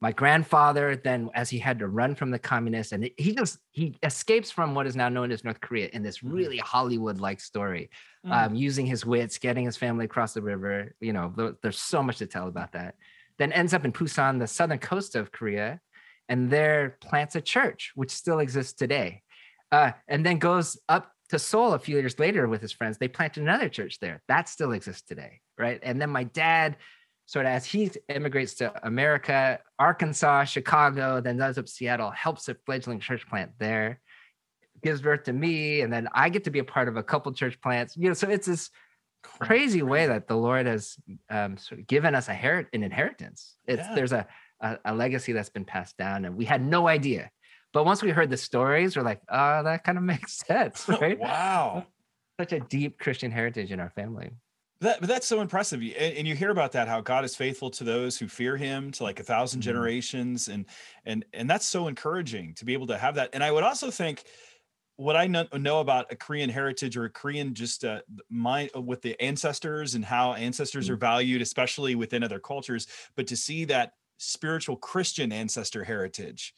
[0.00, 3.96] my grandfather then, as he had to run from the communists, and he just he
[4.02, 6.32] escapes from what is now known as North Korea in this mm.
[6.32, 7.88] really Hollywood-like story,
[8.26, 8.32] mm.
[8.32, 10.94] um, using his wits, getting his family across the river.
[11.00, 12.96] You know, there's so much to tell about that.
[13.38, 15.80] Then ends up in Busan, the southern coast of Korea,
[16.28, 19.22] and there plants a church which still exists today.
[19.70, 23.08] Uh, and then goes up to Seoul a few years later with his friends, they
[23.08, 24.22] planted another church there.
[24.28, 25.80] That still exists today, right?
[25.82, 26.76] And then my dad,
[27.24, 32.56] sort of as he immigrates to America, Arkansas, Chicago, then ends up Seattle, helps a
[32.66, 33.98] fledgling church plant there,
[34.82, 37.32] gives birth to me, and then I get to be a part of a couple
[37.32, 37.96] church plants.
[37.96, 38.68] You know, so it's this
[39.22, 40.98] crazy way that the Lord has
[41.30, 43.56] um, sort of given us a her- an inheritance.
[43.66, 43.94] It's yeah.
[43.94, 44.26] there's a,
[44.60, 47.30] a a legacy that's been passed down, and we had no idea
[47.72, 51.18] but once we heard the stories, we're like, oh, that kind of makes sense, right?
[51.18, 51.86] wow.
[52.40, 54.30] Such a deep Christian heritage in our family.
[54.80, 55.80] That, but that's so impressive.
[55.80, 58.90] And, and, you hear about that, how God is faithful to those who fear him
[58.92, 59.64] to like a 1000 mm-hmm.
[59.64, 60.48] generations.
[60.48, 60.66] And,
[61.06, 63.30] and, and that's so encouraging to be able to have that.
[63.32, 64.24] And I would also think
[64.96, 68.80] what I know, know about a Korean heritage or a Korean, just uh, mind uh,
[68.80, 70.94] with the ancestors and how ancestors mm-hmm.
[70.94, 76.54] are valued, especially within other cultures, but to see that spiritual Christian ancestor heritage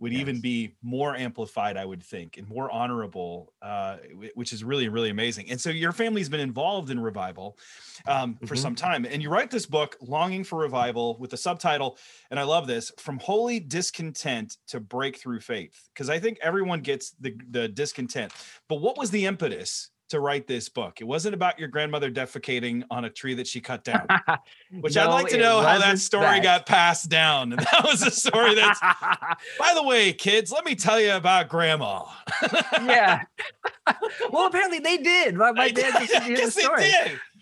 [0.00, 0.20] would yes.
[0.20, 3.96] even be more amplified, I would think, and more honorable, uh,
[4.34, 5.50] which is really, really amazing.
[5.50, 7.58] And so your family's been involved in revival
[8.06, 8.46] um, mm-hmm.
[8.46, 9.04] for some time.
[9.04, 11.98] And you write this book, Longing for Revival, with the subtitle,
[12.30, 17.10] and I love this From Holy Discontent to Breakthrough Faith, because I think everyone gets
[17.20, 18.32] the, the discontent.
[18.68, 21.00] But what was the impetus to write this book.
[21.00, 24.06] It wasn't about your grandmother defecating on a tree that she cut down,
[24.80, 26.42] which no, I'd like to know how that story that.
[26.42, 27.52] got passed down.
[27.52, 28.80] And that was a story that's,
[29.58, 32.04] by the way, kids, let me tell you about grandma.
[32.82, 33.22] yeah.
[34.30, 35.34] well, apparently they did.
[35.34, 36.90] My, my dad just hear the story.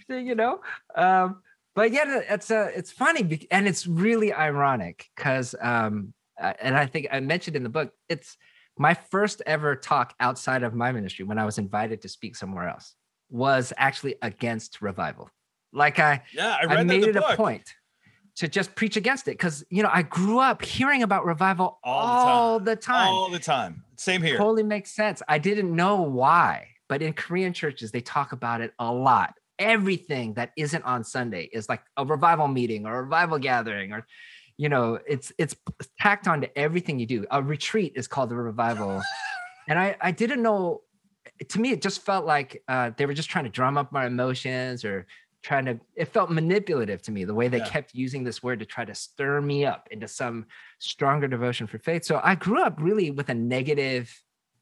[0.08, 0.60] You know,
[0.94, 1.42] um,
[1.74, 6.86] but yeah, it's uh, it's funny and it's really ironic because, um, uh, and I
[6.86, 8.36] think I mentioned in the book, it's
[8.78, 12.68] my first ever talk outside of my ministry when I was invited to speak somewhere
[12.68, 12.94] else
[13.30, 15.30] was actually against revival.
[15.72, 17.24] Like I, yeah, I, I made it book.
[17.30, 17.74] a point
[18.36, 22.06] to just preach against it because you know I grew up hearing about revival all,
[22.06, 22.28] the, time.
[22.28, 23.08] all the time.
[23.08, 23.84] All the time.
[23.96, 24.36] Same here.
[24.36, 25.22] Totally makes sense.
[25.26, 29.34] I didn't know why, but in Korean churches they talk about it a lot.
[29.58, 34.06] Everything that isn't on Sunday is like a revival meeting or a revival gathering or
[34.56, 35.54] you know it's it's
[35.98, 37.26] tacked on to everything you do.
[37.30, 39.02] A retreat is called a revival.
[39.68, 40.82] And i i didn't know
[41.48, 44.06] to me it just felt like uh, they were just trying to drum up my
[44.06, 45.06] emotions or
[45.42, 47.68] trying to it felt manipulative to me the way they yeah.
[47.68, 50.46] kept using this word to try to stir me up into some
[50.78, 52.04] stronger devotion for faith.
[52.04, 54.12] So i grew up really with a negative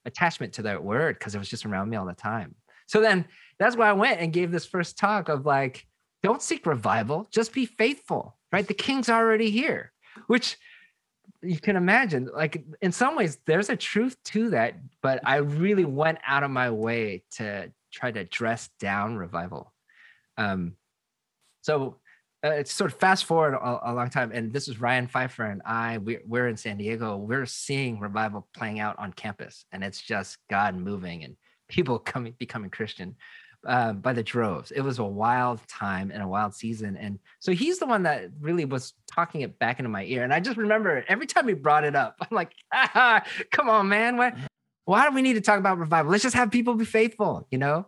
[0.06, 2.54] attachment to that word because it was just around me all the time.
[2.86, 3.26] So then
[3.58, 5.86] that's why i went and gave this first talk of like
[6.24, 8.68] don't seek revival just be faithful right?
[8.68, 9.90] The king's already here,
[10.28, 10.56] which
[11.42, 12.30] you can imagine.
[12.32, 16.52] Like in some ways, there's a truth to that, but I really went out of
[16.52, 19.74] my way to try to dress down revival.
[20.38, 20.76] Um,
[21.62, 21.96] so
[22.44, 25.46] uh, it's sort of fast forward a, a, long time, and this is Ryan Pfeiffer
[25.46, 25.98] and I.
[25.98, 27.16] We're, we're in San Diego.
[27.16, 31.34] We're seeing revival playing out on campus, and it's just God moving and
[31.68, 33.16] people coming becoming Christian.
[33.66, 34.70] Uh, by the droves.
[34.70, 36.96] It was a wild time and a wild season.
[36.96, 40.24] And so he's the one that really was talking it back into my ear.
[40.24, 43.88] And I just remember every time he brought it up, I'm like, ah, come on,
[43.88, 44.16] man.
[44.16, 44.34] Why,
[44.84, 46.12] why do we need to talk about revival?
[46.12, 47.86] Let's just have people be faithful, you know?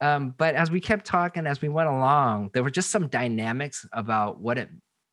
[0.00, 3.86] Um, but as we kept talking, as we went along, there were just some dynamics
[3.92, 4.68] about what it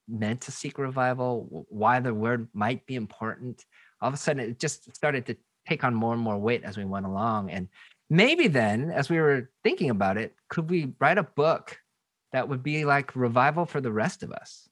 [0.07, 3.63] meant to seek revival, why the word might be important.
[4.01, 6.77] All of a sudden, it just started to take on more and more weight as
[6.77, 7.51] we went along.
[7.51, 7.69] And
[8.11, 11.79] maybe then, as we were thinking about it, could we write a book
[12.33, 14.67] that would be like revival for the rest of us?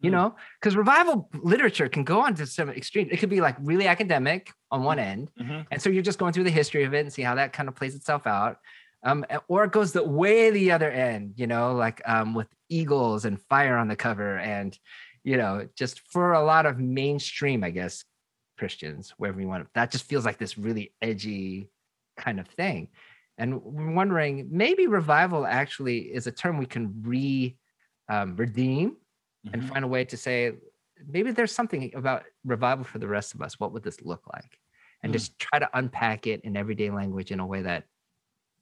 [0.00, 0.16] You hmm.
[0.16, 3.08] know, because revival literature can go on to some extreme.
[3.10, 5.30] It could be like really academic on one end.
[5.40, 5.62] Mm-hmm.
[5.70, 7.68] And so you're just going through the history of it and see how that kind
[7.68, 8.58] of plays itself out.
[9.02, 13.24] Um, or it goes the way the other end, you know, like um, with eagles
[13.24, 14.78] and fire on the cover, and
[15.24, 18.04] you know, just for a lot of mainstream, I guess,
[18.58, 19.66] Christians, wherever you want.
[19.74, 21.68] That just feels like this really edgy
[22.16, 22.88] kind of thing.
[23.38, 27.56] And we're wondering maybe revival actually is a term we can re
[28.08, 29.54] um, redeem mm-hmm.
[29.54, 30.52] and find a way to say
[31.06, 33.60] maybe there's something about revival for the rest of us.
[33.60, 34.58] What would this look like?
[35.02, 35.14] And mm.
[35.14, 37.84] just try to unpack it in everyday language in a way that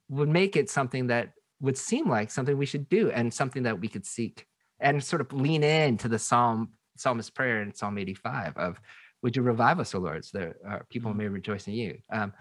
[0.09, 3.79] would make it something that would seem like something we should do and something that
[3.79, 4.45] we could seek
[4.79, 8.79] and sort of lean into the psalm psalmist prayer in psalm 85 of
[9.21, 11.19] would you revive us o lord so that uh, people mm-hmm.
[11.19, 12.33] may rejoice in you um,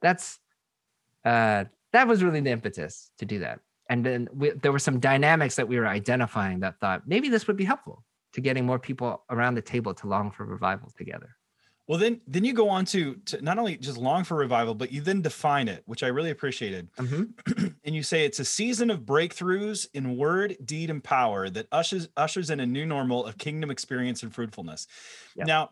[0.00, 0.38] that's
[1.24, 5.00] uh, that was really the impetus to do that and then we, there were some
[5.00, 8.78] dynamics that we were identifying that thought maybe this would be helpful to getting more
[8.78, 11.36] people around the table to long for revival together
[11.88, 14.92] well, then then you go on to to not only just long for revival, but
[14.92, 16.92] you then define it, which I really appreciated.
[16.96, 17.66] Mm-hmm.
[17.84, 22.10] and you say it's a season of breakthroughs in word, deed, and power that ushers
[22.14, 24.86] ushers in a new normal of kingdom experience and fruitfulness.
[25.46, 25.70] Now,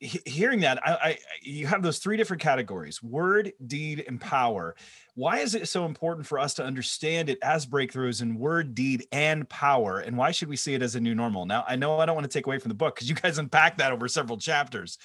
[0.00, 4.74] hearing that, I, I you have those three different categories: word, deed, and power.
[5.14, 9.06] Why is it so important for us to understand it as breakthroughs in word, deed,
[9.12, 9.98] and power?
[9.98, 11.46] And why should we see it as a new normal?
[11.46, 13.38] Now, I know I don't want to take away from the book because you guys
[13.38, 14.98] unpack that over several chapters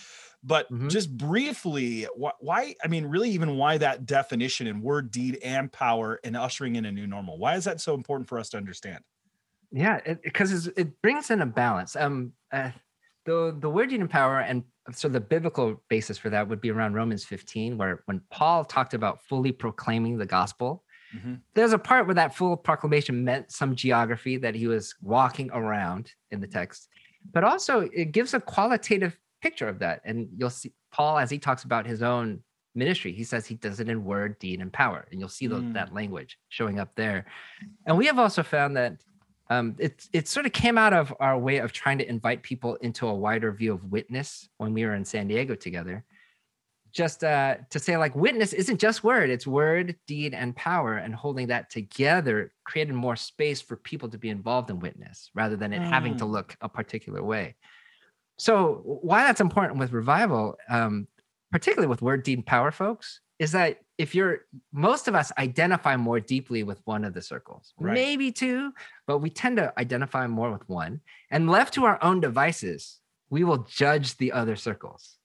[0.45, 0.89] but mm-hmm.
[0.89, 6.19] just briefly, why, I mean, really, even why that definition in word, deed, and power
[6.23, 7.39] and ushering in a new normal?
[7.39, 8.99] Why is that so important for us to understand?
[9.71, 11.95] Yeah, because it, it, brings in a balance.
[11.95, 12.69] Um, uh,
[13.26, 16.72] the the word, deed, and power, and so the biblical basis for that would be
[16.72, 20.84] around Romans 15, where when Paul talked about fully proclaiming the gospel,
[21.16, 21.36] mm-hmm.
[21.56, 26.12] there's a part where that full proclamation meant some geography that he was walking around
[26.32, 26.90] in the text,
[27.34, 30.02] but also it gives a qualitative picture of that.
[30.06, 32.42] And you'll see Paul, as he talks about his own
[32.76, 35.08] ministry, he says he does it in word, deed, and power.
[35.10, 35.74] And you'll see mm.
[35.74, 37.26] that language showing up there.
[37.86, 39.02] And we have also found that
[39.49, 42.75] um, it, it sort of came out of our way of trying to invite people
[42.75, 46.03] into a wider view of witness when we were in San Diego together.
[46.91, 50.95] Just uh, to say, like, witness isn't just word, it's word, deed, and power.
[50.95, 55.58] And holding that together created more space for people to be involved in witness rather
[55.58, 55.89] than it mm.
[55.89, 56.31] having to mm.
[56.31, 57.55] look a particular way.
[58.38, 61.08] So why that's important with revival, um,
[61.51, 66.19] particularly with word deed power folks, is that if you're most of us identify more
[66.19, 67.93] deeply with one of the circles, right.
[67.93, 68.71] maybe two,
[69.08, 71.02] but we tend to identify more with one.
[71.32, 75.17] And left to our own devices, we will judge the other circles.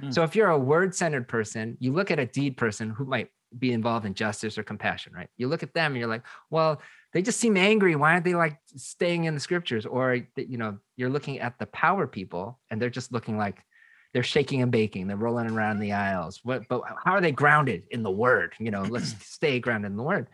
[0.00, 0.14] Mm.
[0.14, 3.72] So if you're a word-centered person, you look at a deed person who might be
[3.72, 5.28] involved in justice or compassion, right?
[5.36, 6.80] You look at them and you're like, well,
[7.12, 7.96] they just seem angry.
[7.96, 9.84] Why aren't they like staying in the scriptures?
[9.84, 13.62] Or you know, you're looking at the power people and they're just looking like
[14.12, 15.06] they're shaking and baking.
[15.06, 16.40] They're rolling around the aisles.
[16.42, 16.68] What?
[16.68, 18.54] But how are they grounded in the word?
[18.58, 20.28] You know, let's stay grounded in the word.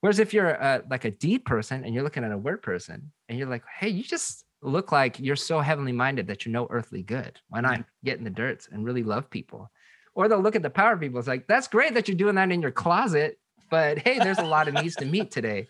[0.00, 3.12] Whereas if you're a, like a deed person and you're looking at a word person
[3.28, 6.66] and you're like, hey, you just look like you're so heavenly minded that you know
[6.70, 7.38] earthly good.
[7.48, 7.82] Why not mm-hmm.
[8.04, 9.70] get in the dirt and really love people?
[10.14, 11.18] Or they'll look at the power people.
[11.18, 13.38] It's like, that's great that you're doing that in your closet,
[13.70, 15.68] but hey, there's a lot of needs to meet today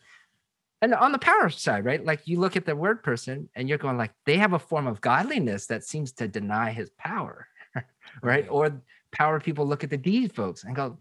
[0.82, 3.78] and on the power side right like you look at the word person and you're
[3.78, 7.46] going like they have a form of godliness that seems to deny his power
[8.22, 8.46] right?
[8.48, 10.98] Or power people look at the deed folks and go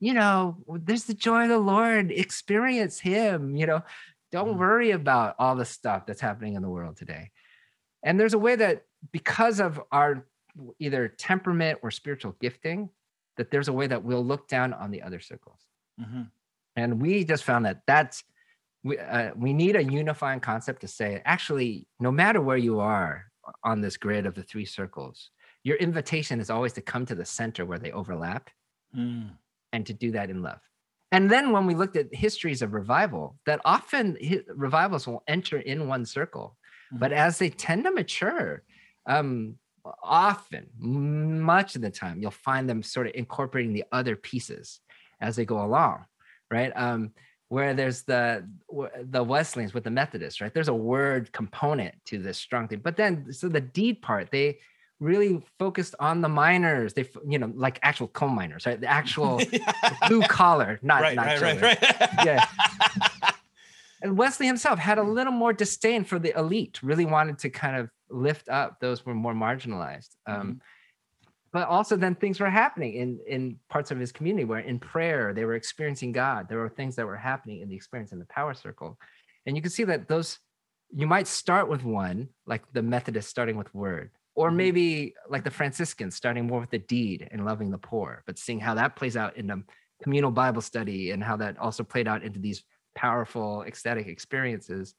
[0.00, 2.10] you know there's the joy of the lord.
[2.10, 3.82] Experience him you know?
[4.32, 4.58] Don't mm.
[4.58, 7.30] worry about all the stuff that's happening in the world today.
[8.02, 10.26] And there's a way that because of our
[10.78, 12.90] either temperament or spiritual gifting
[13.36, 15.60] that there's a way that we'll look down on the other circles.
[16.00, 16.22] Mm-hmm.
[16.76, 18.24] and we just found that that's
[18.82, 23.26] we, uh, we need a unifying concept to say actually no matter where you are
[23.62, 25.30] on this grid of the three circles
[25.62, 28.50] your invitation is always to come to the center where they overlap
[28.96, 29.28] mm.
[29.72, 30.60] and to do that in love
[31.12, 34.16] and then when we looked at histories of revival that often
[34.54, 36.56] revivals will enter in one circle
[36.92, 36.98] mm.
[36.98, 38.62] but as they tend to mature
[39.06, 39.56] um,
[40.02, 44.80] often much of the time you'll find them sort of incorporating the other pieces
[45.20, 46.04] as they go along
[46.50, 47.12] right um,
[47.50, 48.48] where there's the
[49.10, 50.54] the Wesleyans with the Methodists, right?
[50.54, 52.78] There's a word component to this strong thing.
[52.78, 54.58] But then so the deed part, they
[55.00, 56.94] really focused on the miners.
[56.94, 58.80] They, you know, like actual coal miners, right?
[58.80, 59.40] The actual
[60.08, 61.62] blue collar, not right, not right, children.
[61.62, 62.26] right, right.
[62.26, 62.46] yeah.
[64.02, 66.82] And Wesley himself had a little more disdain for the elite.
[66.82, 70.16] Really wanted to kind of lift up those who were more marginalized.
[70.26, 70.62] Um,
[71.52, 75.32] but also then things were happening in in parts of his community where in prayer
[75.34, 78.26] they were experiencing god there were things that were happening in the experience in the
[78.26, 78.98] power circle
[79.46, 80.38] and you can see that those
[80.94, 84.10] you might start with one like the methodist starting with word
[84.40, 84.56] or Mhm.
[84.62, 88.60] maybe like the franciscans starting more with the deed and loving the poor but seeing
[88.66, 89.58] how that plays out in a
[90.02, 94.94] communal bible study and how that also played out into these powerful ecstatic experiences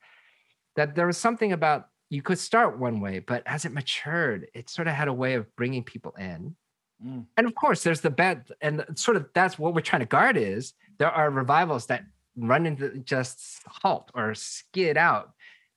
[0.75, 4.69] that there was something about you could start one way, but as it matured, it
[4.69, 6.55] sort of had a way of bringing people in.
[7.01, 7.25] Mm.
[7.37, 10.35] And of course, there's the bad, and sort of that's what we're trying to guard
[10.35, 12.03] is there are revivals that
[12.35, 15.31] run into just halt or skid out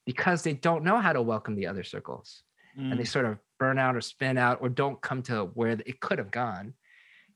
[0.07, 2.43] because they don't know how to welcome the other circles
[2.77, 3.15] and they Mm.
[3.17, 6.31] sort of burn out or spin out or don't come to where it could have
[6.31, 6.75] gone.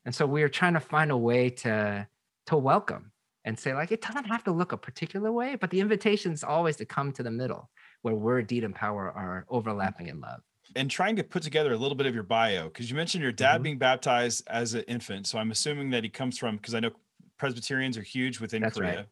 [0.04, 2.08] And so we are trying to find a way to
[2.46, 3.12] to welcome
[3.44, 6.42] and say like it doesn't have to look a particular way, but the invitation is
[6.44, 7.70] always to come to the middle
[8.02, 10.40] where word, deed, and power are overlapping in love.
[10.76, 13.32] and trying to put together a little bit of your bio because you mentioned your
[13.32, 13.64] dad Mhm.
[13.64, 15.26] being baptized as an infant.
[15.26, 16.90] So I'm assuming that he comes from because I know
[17.38, 18.96] Presbyterians are huge within That's right.
[18.96, 19.06] Korea.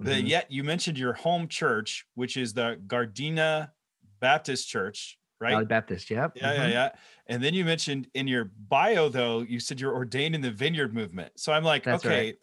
[0.00, 0.28] But Mhm.
[0.28, 3.72] yet you mentioned your home church, which is the Gardena
[4.20, 5.52] Baptist Church, right?
[5.52, 6.32] Valley Baptist, yep.
[6.34, 6.72] Yeah, yeah, mhm.
[6.72, 6.90] yeah.
[7.26, 10.94] And then you mentioned in your bio though, you said you're ordained in the vineyard
[10.94, 11.32] movement.
[11.36, 12.36] So I'm like, That's okay, right.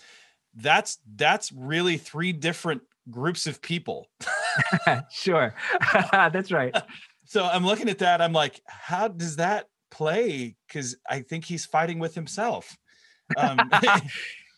[0.55, 4.07] that's that's really three different groups of people.
[5.11, 5.53] sure.
[6.11, 6.75] That's right.
[7.27, 8.21] So I'm looking at that.
[8.21, 10.55] I'm like, how does that play?
[10.67, 12.77] Because I think he's fighting with himself.
[13.35, 13.57] Um,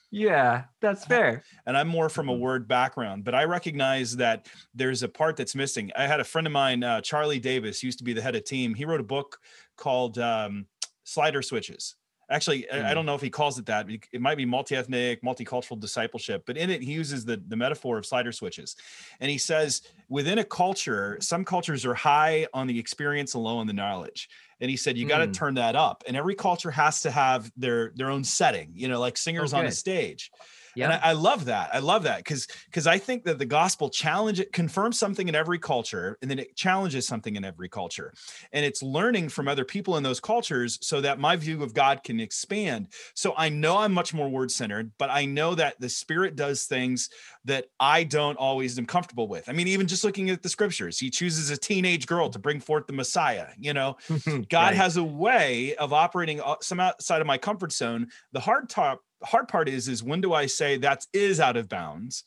[0.09, 1.43] Yeah, that's fair.
[1.65, 2.39] and I'm more from a Mhm.
[2.39, 5.91] word background, but I recognize that there's a part that's missing.
[5.97, 8.45] I had a friend of mine, uh, Charlie Davis, used to be the head of
[8.45, 8.73] team.
[8.73, 9.39] He wrote a book
[9.75, 10.67] called um,
[11.03, 11.95] Slider Switches.
[12.29, 12.93] Actually, I- I Mm.
[12.93, 13.89] don't know if he calls it that.
[13.89, 17.97] It it might be multi-ethnic, multicultural discipleship, but in it, he uses the, the metaphor
[17.97, 18.75] of slider switches.
[19.21, 23.57] And he says, within a culture, some cultures are high on the experience and low
[23.57, 24.29] on the knowledge.
[24.59, 25.33] And he said, you got to Mm.
[25.33, 26.03] turn that up.
[26.07, 29.65] And every culture has to have their their own setting, you know, like singers on
[29.67, 30.29] a good.
[30.77, 30.83] Stage.
[30.83, 30.99] And Yeah.
[31.03, 31.69] I, I love that.
[31.73, 35.35] I love that because because I think that the gospel challenge it confirms something in
[35.35, 38.13] every culture, and then it challenges something in every culture,
[38.51, 42.03] and it's learning from other people in those cultures so that my view of God
[42.03, 42.87] can expand.
[43.15, 46.65] So I know I'm much more word centered, but I know that the Spirit does
[46.65, 47.09] things
[47.45, 49.47] that I don't always am comfortable with.
[49.49, 52.59] I mean, even just looking at the scriptures, He chooses a teenage girl to bring
[52.59, 53.47] forth the Messiah.
[53.57, 53.97] You know,
[54.49, 54.75] God Right.
[54.75, 58.09] has a way of operating uh, some outside of my comfort zone.
[58.33, 61.69] The hard top hard part is is when do I say that is out of
[61.69, 62.23] bounds?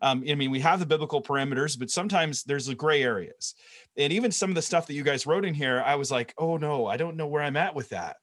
[0.00, 3.54] Um, I mean, we have the biblical parameters, but sometimes there's the gray areas.
[3.96, 6.32] And even some of the stuff that you guys wrote in here, I was like,
[6.38, 8.16] oh no, I don't know where I'm at with that.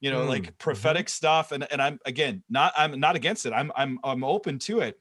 [0.00, 1.52] You know, Mm, like prophetic stuff.
[1.52, 3.52] And and I'm again not I'm not against it.
[3.52, 4.98] I'm I'm I'm open to it.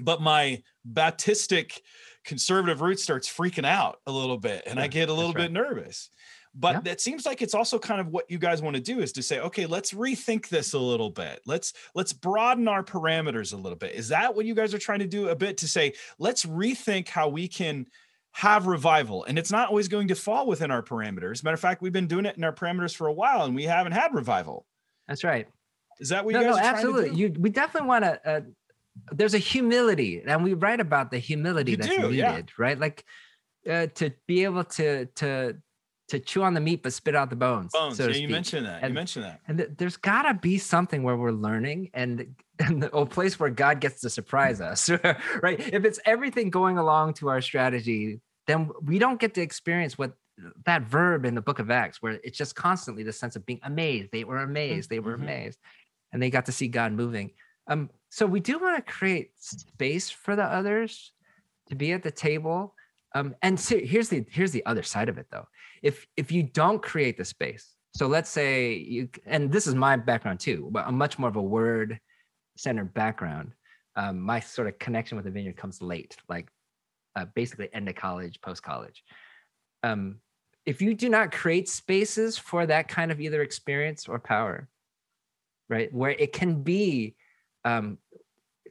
[0.00, 1.80] But my Baptistic
[2.24, 5.52] conservative root starts freaking out a little bit, and I get a little that's bit
[5.52, 6.10] nervous
[6.58, 6.80] but Yeah.
[6.80, 9.22] that seems like it's also kind of what you guys want to do is to
[9.22, 13.78] say okay let's rethink this a little bit let's let's broaden our parameters a little
[13.78, 16.44] bit is that what you guys are trying to do a bit to say let's
[16.44, 17.86] rethink how we can
[18.32, 21.80] have revival and it's not always going to fall within our parameters matter of fact
[21.80, 24.66] we've been doing it in our parameters for a while and we haven't had revival
[25.06, 25.46] That's right.
[26.00, 27.02] is that what no, you guys no, are absolutely.
[27.04, 27.34] trying to do?
[27.34, 28.28] You, we definitely want to.
[28.28, 28.40] Uh,
[29.12, 32.42] there's a humility, and we write about the humility You that's do, needed, yeah.
[32.58, 32.78] right?
[32.78, 33.04] Like
[33.68, 35.56] uh, to be able to to
[36.08, 37.72] to chew on the meat but spit out the bones.
[37.72, 40.34] bones so yeah you mentioned that you And- mentioned that And th- there's got to
[40.34, 44.88] be something where we're learning and, and a place where God gets to surprise us,
[45.42, 45.60] right?
[45.60, 50.12] If it's everything going along to our strategy, then we don't get to experience what
[50.66, 53.60] that verb in the book of Acts, where it's just constantly the sense of being
[53.62, 54.10] amazed.
[54.12, 54.88] They were amazed.
[54.88, 55.22] They were Mhm.
[55.22, 55.58] amazed.
[56.12, 57.32] And they got to see God moving.
[57.66, 61.12] Um, so we do want to create space for the others
[61.68, 62.74] to be at the table.
[63.14, 65.46] Um, and so here's the here's the other side of it though.
[65.82, 69.96] If if you don't create the space, so let's say you and this is my
[69.96, 71.98] background too, but I'm much more of a word
[72.56, 73.52] centered background.
[73.96, 76.48] Um, my sort of connection with the vineyard comes late, like
[77.16, 79.02] uh, basically end of college, post college.
[79.82, 80.20] Um,
[80.66, 84.68] if you do not create spaces for that kind of either experience or power,
[85.68, 87.16] right, where it can be
[87.64, 87.98] um,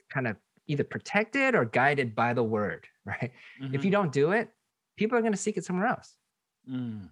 [0.10, 3.32] kind of either protected or guided by the word, right?
[3.60, 3.86] If Mhm.
[3.86, 4.50] you don't do it,
[4.96, 6.16] people are going to seek it somewhere else.
[6.70, 7.10] Mm.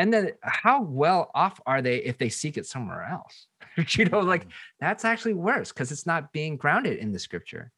[0.00, 3.46] And then how well off are they if they seek it somewhere else?
[3.96, 4.52] you know, like Mm.
[4.80, 7.72] that's actually worse because it's not being grounded in the scripture.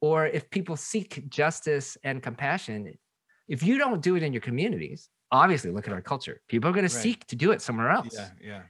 [0.00, 2.98] or if people seek justice and compassion,
[3.48, 6.40] if you don't do it in your communities, obviously look at our culture.
[6.46, 6.90] People are going right.
[6.90, 8.12] to seek to do it somewhere else.
[8.12, 8.62] Yeah, yeah.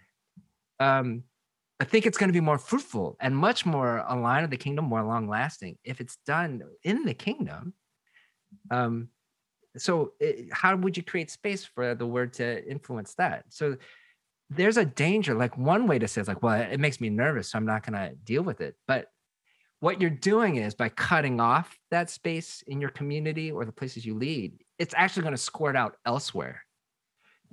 [0.99, 1.25] Um,
[1.81, 4.85] I think it's going to be more fruitful and much more aligned with the kingdom,
[4.85, 7.75] more long lasting if it's done in the kingdom.
[8.71, 9.09] Um,
[9.77, 13.45] so it, how would you create space for the word to influence that?
[13.49, 13.77] So
[14.51, 15.35] there's a danger.
[15.35, 17.85] Like one way to say is like, well, it makes me nervous, so I'm not
[17.85, 18.77] going to deal with it.
[18.87, 19.09] But
[19.81, 24.07] what you're doing is by cutting off that space in your community or the places
[24.07, 26.63] you lead, it's actually going to squirt out elsewhere.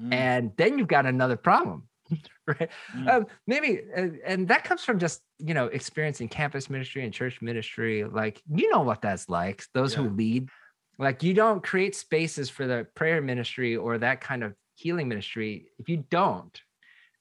[0.01, 0.13] Mm.
[0.13, 1.87] And then you've got another problem.
[2.47, 3.09] right mm.
[3.09, 7.41] um, maybe uh, and that comes from just you know experiencing campus ministry and church
[7.41, 10.01] ministry like you know what that's like those yeah.
[10.01, 10.49] who lead
[10.97, 15.67] like you don't create spaces for the prayer ministry or that kind of healing ministry
[15.79, 16.61] if you don't.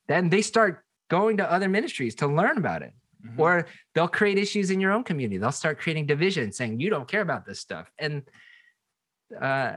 [0.09, 2.93] Then they start going to other ministries to learn about it.
[3.23, 3.39] Mm-hmm.
[3.39, 5.37] or they'll create issues in your own community.
[5.37, 7.91] They'll start creating division saying you don't care about this stuff.
[7.99, 8.23] And
[9.39, 9.73] uh,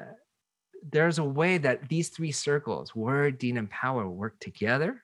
[0.92, 5.04] there's a way that these three circles word deed and power work together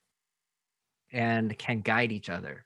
[1.12, 2.66] and can guide each other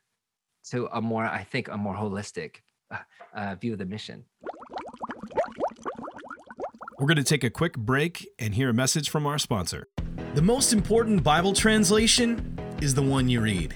[0.64, 2.56] to a more i think a more holistic
[2.90, 2.98] uh,
[3.34, 4.24] uh, view of the mission
[6.98, 9.88] we're going to take a quick break and hear a message from our sponsor
[10.34, 13.74] the most important bible translation is the one you read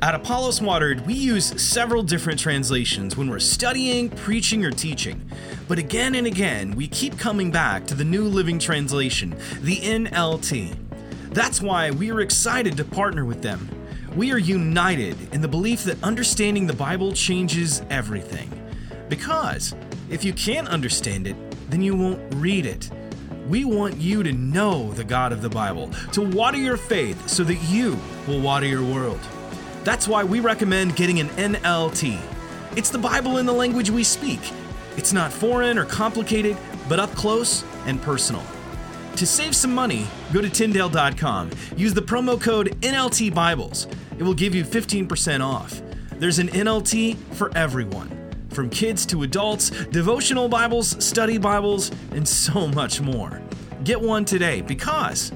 [0.00, 5.28] at Apollos Watered, we use several different translations when we're studying, preaching, or teaching.
[5.66, 9.30] But again and again, we keep coming back to the New Living Translation,
[9.60, 10.76] the NLT.
[11.30, 13.68] That's why we are excited to partner with them.
[14.14, 18.52] We are united in the belief that understanding the Bible changes everything.
[19.08, 19.74] Because
[20.10, 21.34] if you can't understand it,
[21.68, 22.90] then you won't read it.
[23.48, 27.44] We want you to know the God of the Bible, to water your faith so
[27.44, 29.20] that you will water your world.
[29.84, 32.20] That's why we recommend getting an NLT.
[32.76, 34.40] It's the Bible in the language we speak.
[34.96, 36.56] It's not foreign or complicated,
[36.88, 38.42] but up close and personal.
[39.16, 41.50] To save some money, go to Tyndale.com.
[41.76, 43.86] Use the promo code NLT Bibles.
[44.18, 45.80] It will give you 15% off.
[46.18, 48.10] There's an NLT for everyone,
[48.50, 53.40] from kids to adults, devotional Bibles, study Bibles, and so much more.
[53.84, 55.32] Get one today because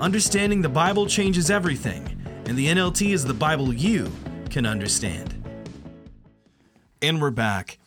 [0.00, 2.12] understanding the Bible changes everything
[2.46, 4.10] and the NLT is the Bible you
[4.50, 5.34] can understand.
[7.00, 7.78] And we're back.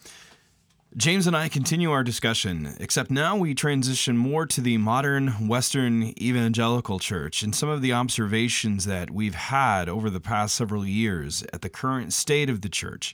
[0.98, 6.14] James and I continue our discussion, except now we transition more to the modern Western
[6.22, 11.44] evangelical church and some of the observations that we've had over the past several years
[11.52, 13.14] at the current state of the church.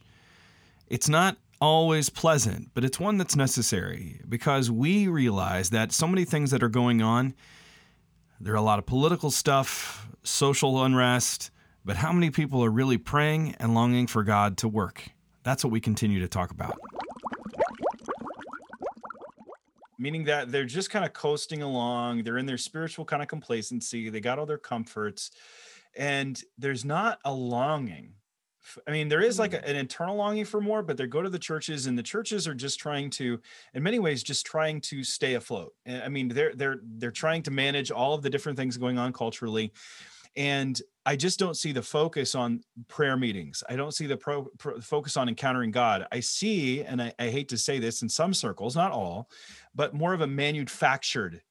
[0.90, 6.26] It's not always pleasant, but it's one that's necessary because we realize that so many
[6.26, 7.36] things that are going on,
[8.40, 11.52] there are a lot of political stuff, social unrest,
[11.86, 15.04] but how many people are really praying and longing for God to work?
[15.44, 16.78] That's what we continue to talk about.
[20.00, 24.10] Meaning that they're just kind of coasting along, they're in their spiritual kind of complacency,
[24.10, 25.30] they got all their comforts,
[25.96, 28.14] and there's not a longing.
[28.88, 29.70] I mean, there is like a, mm.
[29.70, 32.54] an internal longing for more, but they go to the churches, and the churches are
[32.54, 33.40] just trying to,
[33.74, 35.74] in many ways, just trying to stay afloat.
[35.88, 39.14] I mean, they're they're they're trying to manage all of the different things going on
[39.14, 39.72] culturally,
[40.36, 43.64] and I just don't see the focus on prayer meetings.
[43.68, 46.06] I don't see the pro, pro, focus on encountering God.
[46.12, 49.30] I see, and I, I hate to say this in some circles, not all,
[49.74, 51.42] but more of a manufactured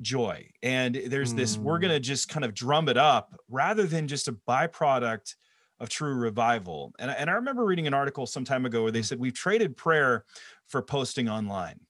[0.00, 0.48] joy.
[0.62, 1.36] And there's mm.
[1.36, 5.36] this, we're going to just kind of drum it up rather than just a byproduct
[5.80, 6.94] of true revival.
[6.98, 9.04] And, and I remember reading an article some time ago where they mm.
[9.04, 10.24] said we've traded prayer
[10.66, 11.80] for posting online.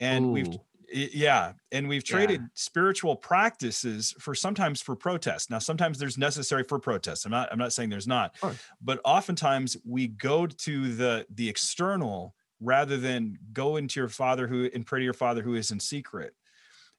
[0.00, 0.30] And Ooh.
[0.30, 0.58] we've
[0.90, 2.46] yeah and we've traded yeah.
[2.54, 7.58] spiritual practices for sometimes for protest now sometimes there's necessary for protest i'm not i'm
[7.58, 8.34] not saying there's not
[8.80, 14.70] but oftentimes we go to the the external rather than go into your father who
[14.74, 16.34] and pray to your father who is in secret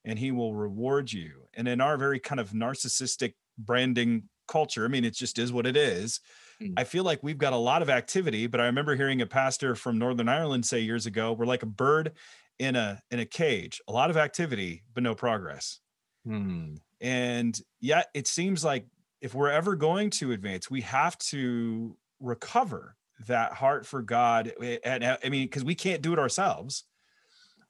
[0.06, 4.88] and he will reward you and in our very kind of narcissistic branding culture i
[4.88, 6.20] mean it just is what it is
[6.62, 6.74] mm.
[6.76, 9.76] I feel like we've got a lot of activity, but I remember hearing a pastor
[9.76, 12.12] from Northern Ireland say years ago, we're like a bird
[12.60, 15.80] in a in a cage a lot of activity but no progress
[16.26, 16.76] hmm.
[17.02, 18.86] and yet it seems like
[19.22, 22.96] if we're ever going to advance we have to recover
[23.28, 26.84] that heart for god eh, and i mean because we can't do it ourselves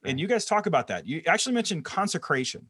[0.04, 0.10] right.
[0.10, 2.68] and you guys talk about that you actually mentioned consecration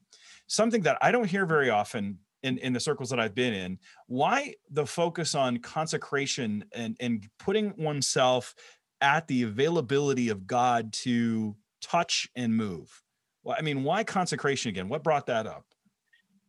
[0.47, 3.79] something that i don't hear very often in, in the circles that I've been in,
[4.07, 8.55] why the focus on consecration and, and putting oneself
[9.01, 13.01] at the availability of God to touch and move.
[13.43, 14.89] Well, I mean, why consecration again?
[14.89, 15.65] What brought that up?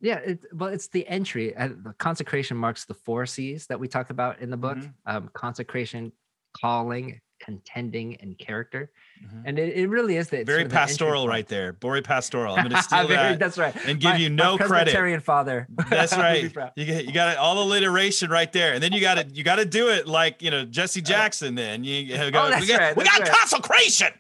[0.01, 1.55] Yeah, it, well, it's the entry.
[1.55, 5.16] Uh, the consecration marks the four C's that we talk about in the book: mm-hmm.
[5.16, 6.11] um, consecration,
[6.59, 8.91] calling, contending and character.
[9.24, 9.41] Mm-hmm.
[9.47, 11.72] And it, it really is that very pastoral right there.
[11.72, 12.55] Bory pastoral.
[12.55, 13.38] I'm gonna steal very, that.
[13.38, 13.74] That's right.
[13.86, 15.22] And give my, you no credit.
[15.22, 15.66] father.
[15.91, 16.53] That's right.
[16.76, 18.74] you, you got all alliteration right there.
[18.74, 21.55] And then you got to you got to do it like you know Jesse Jackson.
[21.55, 23.30] Then you, go, oh, that's we got, right, we got right.
[23.30, 24.12] consecration.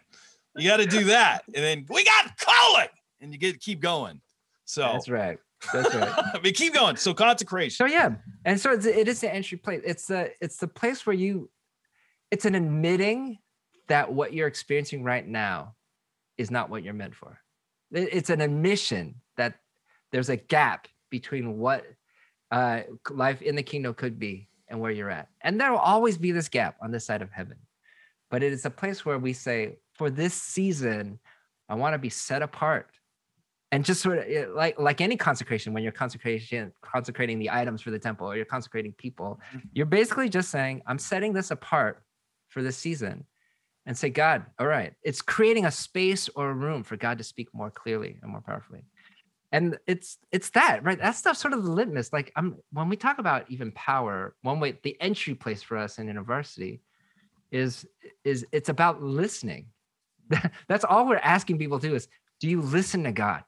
[0.56, 2.88] You got to do that, and then we got calling,
[3.20, 4.20] and you get keep going.
[4.64, 5.38] So that's right.
[5.72, 6.12] That's right.
[6.34, 6.96] I mean, keep going.
[6.96, 7.76] So consecration.
[7.76, 8.14] So yeah,
[8.44, 9.82] and so it's, it is the entry place.
[9.84, 11.50] It's the it's the place where you,
[12.30, 13.38] it's an admitting
[13.88, 15.74] that what you're experiencing right now
[16.38, 17.38] is not what you're meant for.
[17.90, 19.58] It's an admission that
[20.12, 21.84] there's a gap between what
[22.50, 26.16] uh, life in the kingdom could be and where you're at, and there will always
[26.16, 27.56] be this gap on this side of heaven.
[28.30, 31.18] But it is a place where we say, for this season,
[31.68, 32.90] I want to be set apart
[33.72, 37.90] and just sort of like like any consecration when you're consecration consecrating the items for
[37.90, 39.66] the temple or you're consecrating people mm-hmm.
[39.72, 42.02] you're basically just saying i'm setting this apart
[42.50, 43.24] for this season
[43.86, 44.92] and say god all right.
[45.02, 48.42] It's creating a space or a room for god to speak more clearly and more
[48.42, 48.84] powerfully.
[49.52, 50.98] And it's it's that right?
[50.98, 52.12] That stuff sort of the litmus.
[52.12, 55.96] Like i'm when we talk about even power one way the entry place for us
[55.96, 56.80] InterVarsity
[57.50, 57.86] is
[58.24, 59.66] is it's about listening.
[60.68, 62.08] That's all we're asking people to do is
[62.40, 63.44] do you listen to god?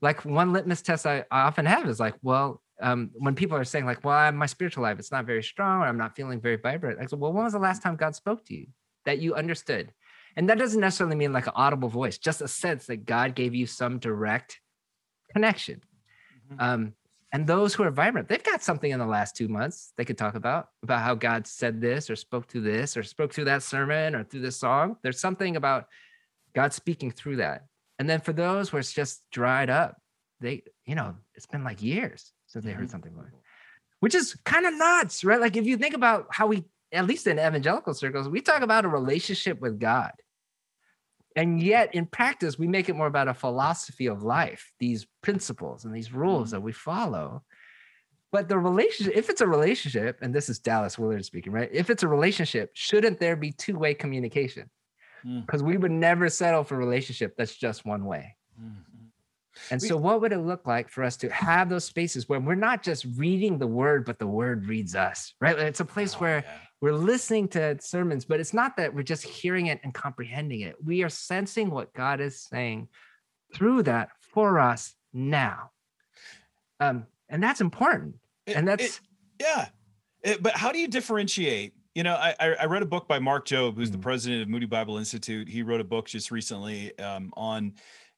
[0.00, 3.64] Like one litmus test I, I often have is like, well, um, when people are
[3.64, 6.56] saying like, well, my spiritual life, it's not very strong, or I'm not feeling very
[6.56, 6.98] vibrant.
[7.00, 8.66] I said, well, when was the last time God spoke to you
[9.04, 9.92] that you understood?
[10.36, 13.54] And that doesn't necessarily mean like an audible voice, just a sense that God gave
[13.54, 14.60] you some direct
[15.32, 15.82] connection.
[16.50, 16.60] Mm-hmm.
[16.60, 16.92] Um,
[17.32, 20.18] and those who are vibrant, they've got something in the last two months they could
[20.18, 23.62] talk about, about how God said this or spoke to this or spoke through that
[23.62, 24.96] sermon or through this song.
[25.02, 25.86] There's something about
[26.54, 27.66] God speaking through that.
[27.98, 29.96] And then for those where it's just dried up,
[30.40, 32.92] they, you know, it's been like years since they heard mm-hmm.
[32.92, 33.32] something like,
[33.98, 35.40] which is kind of nuts, right?
[35.40, 38.84] Like if you think about how we, at least in evangelical circles, we talk about
[38.84, 40.12] a relationship with God.
[41.34, 45.84] And yet in practice, we make it more about a philosophy of life, these principles
[45.84, 46.56] and these rules mm-hmm.
[46.56, 47.42] that we follow.
[48.30, 51.68] But the relationship, if it's a relationship, and this is Dallas Willard speaking, right?
[51.72, 54.70] If it's a relationship, shouldn't there be two way communication?
[55.24, 55.66] because mm.
[55.66, 58.36] we would never settle for a relationship that's just one way.
[58.60, 58.93] Mm-hmm.
[59.70, 62.54] And so, what would it look like for us to have those spaces where we're
[62.54, 65.58] not just reading the word, but the word reads us, right?
[65.58, 66.52] It's a place oh, where yeah.
[66.80, 70.76] we're listening to sermons, but it's not that we're just hearing it and comprehending it.
[70.84, 72.88] We are sensing what God is saying
[73.54, 75.70] through that for us now.
[76.80, 78.16] Um, and that's important.
[78.46, 79.00] It, and that's, it,
[79.40, 79.68] yeah.
[80.22, 83.46] It, but how do you differentiate you know, I, I read a book by Mark
[83.46, 83.98] Jobe, who's mm-hmm.
[83.98, 85.48] the president of Moody Bible Institute.
[85.48, 87.74] He wrote a book just recently um, on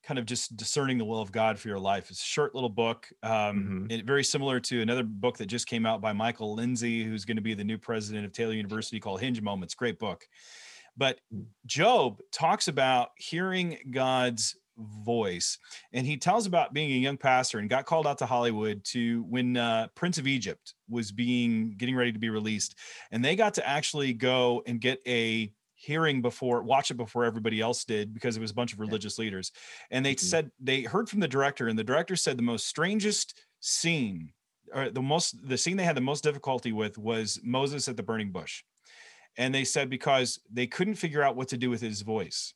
[0.06, 2.10] kind of just discerning the will of God for your life.
[2.10, 3.86] It's a short little book, um, mm-hmm.
[3.90, 7.36] it, very similar to another book that just came out by Michael Lindsay, who's going
[7.36, 9.74] to be the new president of Taylor University called Hinge Moments.
[9.74, 10.24] Great book.
[10.96, 11.46] But mm.
[11.66, 15.58] Jobe talks about hearing God's voice.
[15.92, 19.24] And he tells about being a young pastor and got called out to Hollywood to
[19.28, 22.76] when uh, Prince of Egypt was being getting ready to be released,
[23.10, 27.60] and they got to actually go and get a hearing before watch it before everybody
[27.60, 29.24] else did because it was a bunch of religious yeah.
[29.24, 29.52] leaders
[29.90, 30.26] and they mm-hmm.
[30.26, 34.32] said they heard from the director and the director said the most strangest scene
[34.74, 38.02] or the most the scene they had the most difficulty with was Moses at the
[38.02, 38.64] burning bush
[39.36, 42.54] and they said because they couldn't figure out what to do with his voice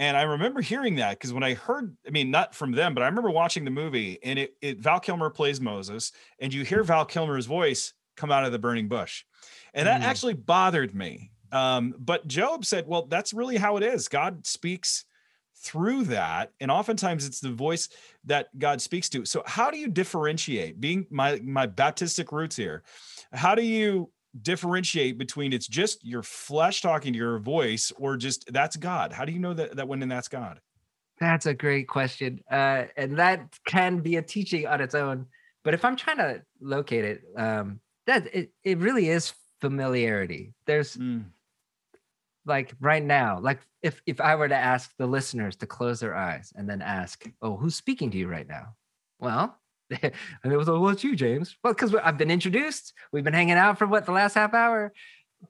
[0.00, 3.02] and I remember hearing that because when I heard, I mean, not from them, but
[3.02, 6.82] I remember watching the movie and it, it Val Kilmer plays Moses, and you hear
[6.82, 9.24] Val Kilmer's voice come out of the burning bush.
[9.74, 10.04] And that mm.
[10.04, 11.32] actually bothered me.
[11.52, 14.08] Um, but Jobe said, well, that's really how it is.
[14.08, 15.04] God speaks
[15.62, 16.52] through that.
[16.60, 17.88] And oftentimes it's the voice
[18.24, 19.24] that God speaks to.
[19.24, 22.82] So how do you differentiate being my my Baptistic roots here?
[23.32, 24.10] How do you
[24.42, 29.12] differentiate between it's just your flesh talking to your voice or just that's God?
[29.12, 30.60] How do you know that that when and that's God?
[31.18, 32.40] That's a great question.
[32.50, 35.26] Uh, and that can be a teaching on its own.
[35.62, 40.54] But if I'm trying to locate it, um, that it, it really is familiarity.
[40.64, 41.24] There's mm.
[42.46, 46.14] Like right now, like if if I were to ask the listeners to close their
[46.14, 48.74] eyes and then ask, oh, who's speaking to you right now?
[49.18, 49.58] Well,
[49.90, 50.12] and
[50.44, 51.56] it was like, well, it's you, James.
[51.62, 52.94] Well, because I've been introduced.
[53.12, 54.92] We've been hanging out for what the last half hour,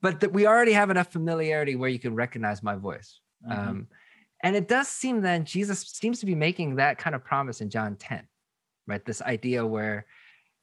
[0.01, 3.20] but that we already have enough familiarity where you can recognize my voice.
[3.49, 3.68] Mm-hmm.
[3.68, 3.86] Um,
[4.43, 7.70] and it does seem then Jesus seems to be making that kind of promise in
[7.70, 8.26] John 10,
[8.86, 9.05] right?
[9.05, 10.07] This idea where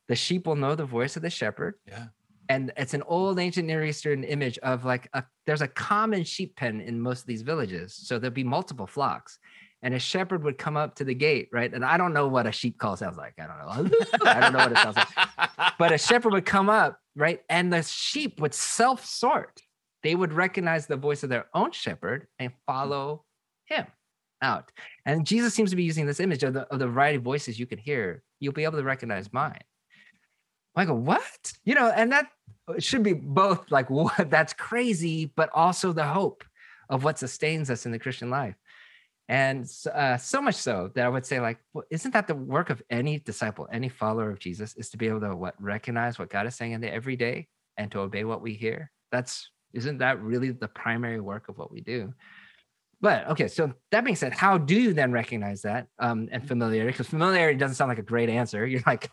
[0.07, 1.75] the sheep will know the voice of the shepherd.
[1.88, 2.07] Yeah.
[2.49, 6.55] And it's an old ancient Near Eastern image of like a, there's a common sheep
[6.55, 7.93] pen in most of these villages.
[7.95, 9.39] So there'll be multiple flocks
[9.83, 11.71] and a shepherd would come up to the gate, right?
[11.71, 13.33] And I don't know what a sheep call sounds like.
[13.37, 13.97] I don't know.
[14.25, 15.73] I don't know what it sounds like.
[15.77, 17.41] But a shepherd would come up, right?
[17.49, 19.61] And the sheep would self sort.
[20.03, 23.23] they would recognize the voice of their own shepherd and follow
[23.65, 23.85] him
[24.41, 24.71] out.
[25.05, 27.59] And Jesus seems to be using this image of the, of the variety of voices
[27.59, 28.23] you can hear.
[28.39, 29.61] You'll be able to recognize mine.
[30.75, 31.53] Go, what?
[31.65, 32.27] You know, and that
[32.80, 34.30] should be both like, what?
[34.30, 36.43] That's crazy, but also the hope
[36.89, 38.55] of what sustains us in the Christian life.
[39.30, 42.70] And uh, so much so that I would say, like, well, isn't that the work
[42.70, 46.30] of any disciple, any follower of Jesus, is to be able to what recognize what
[46.30, 48.89] God is saying in the everyday and to obey what we hear?
[49.11, 52.13] That's isn't that really the primary work of what we do?
[52.99, 56.91] But okay, so that being said, how do you then recognize that um, and familiarity?
[56.93, 58.65] Because familiarity doesn't sound like a great answer.
[58.68, 59.11] You're like,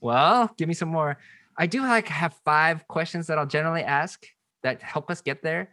[0.00, 1.18] well, give me some more.
[1.56, 4.24] I do like have five questions that I'll generally ask
[4.62, 5.70] that help us get there.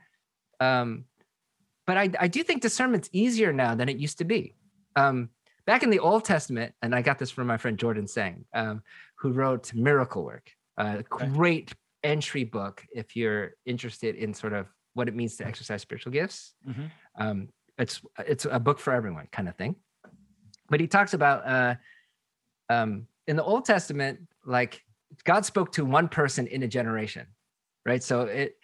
[0.60, 1.06] Um,
[1.88, 4.56] but I, I do think discernment's easier now than it used to be.
[4.96, 5.30] Um,
[5.66, 8.84] back in the Old Testament, and I got this from my friend Jordan Seng, um,
[9.16, 11.74] who wrote Miracle Work, a great
[12.04, 16.54] entry book if you're interested in sort of what it means to exercise spiritual gifts.
[16.68, 16.86] Mm-hmm.
[17.18, 19.76] Um, it's it's a book for everyone kind of thing.
[20.70, 21.76] But he talks about uh,
[22.70, 24.84] um, in the Old Testament, like
[25.24, 27.28] God spoke to one person in a generation,
[27.86, 28.03] right?
[28.03, 28.57] So it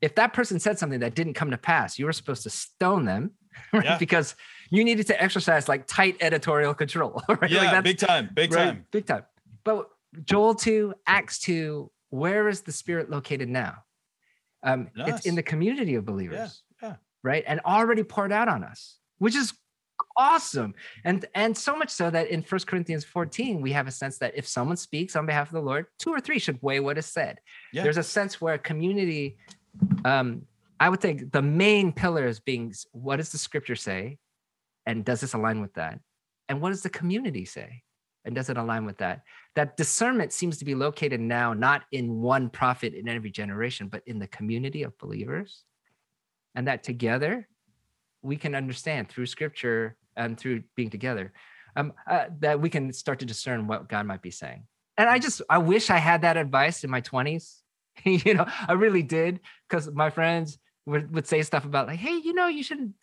[0.00, 3.04] if that person said something that didn't come to pass, you were supposed to stone
[3.04, 3.32] them,
[3.72, 3.84] right?
[3.84, 3.98] Yeah.
[3.98, 4.34] Because
[4.70, 7.22] you needed to exercise like tight editorial control.
[7.28, 7.50] Right?
[7.50, 8.64] Yeah, like big time, big right?
[8.66, 9.24] time, big time.
[9.64, 9.88] But
[10.24, 13.78] Joel 2, Acts 2, where is the spirit located now?
[14.62, 15.18] Um, nice.
[15.18, 16.96] It's in the community of believers, yeah, yeah.
[17.22, 17.44] right?
[17.46, 19.52] And already poured out on us, which is
[20.16, 20.74] awesome.
[21.04, 24.36] And and so much so that in First Corinthians 14, we have a sense that
[24.36, 27.06] if someone speaks on behalf of the Lord, two or three should weigh what is
[27.06, 27.38] said.
[27.72, 27.82] Yeah.
[27.82, 29.36] There's a sense where community
[30.04, 30.42] um,
[30.78, 34.18] I would think the main pillars being what does the scripture say?
[34.84, 36.00] And does this align with that?
[36.48, 37.82] And what does the community say?
[38.24, 39.22] And does it align with that?
[39.54, 44.02] That discernment seems to be located now, not in one prophet in every generation, but
[44.06, 45.64] in the community of believers.
[46.54, 47.48] And that together
[48.22, 51.32] we can understand through scripture and through being together
[51.76, 54.64] um, uh, that we can start to discern what God might be saying.
[54.98, 57.60] And I just, I wish I had that advice in my 20s
[58.04, 62.16] you know, I really did because my friends would, would say stuff about like, hey,
[62.22, 62.94] you know, you shouldn't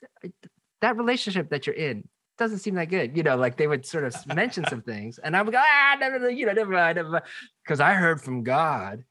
[0.82, 2.08] that relationship that you're in
[2.38, 3.16] doesn't seem that good.
[3.16, 5.98] You know, like they would sort of mention some things, and I would go, ah,
[6.00, 7.22] never, you know, never mind, never
[7.64, 9.04] because I heard from God.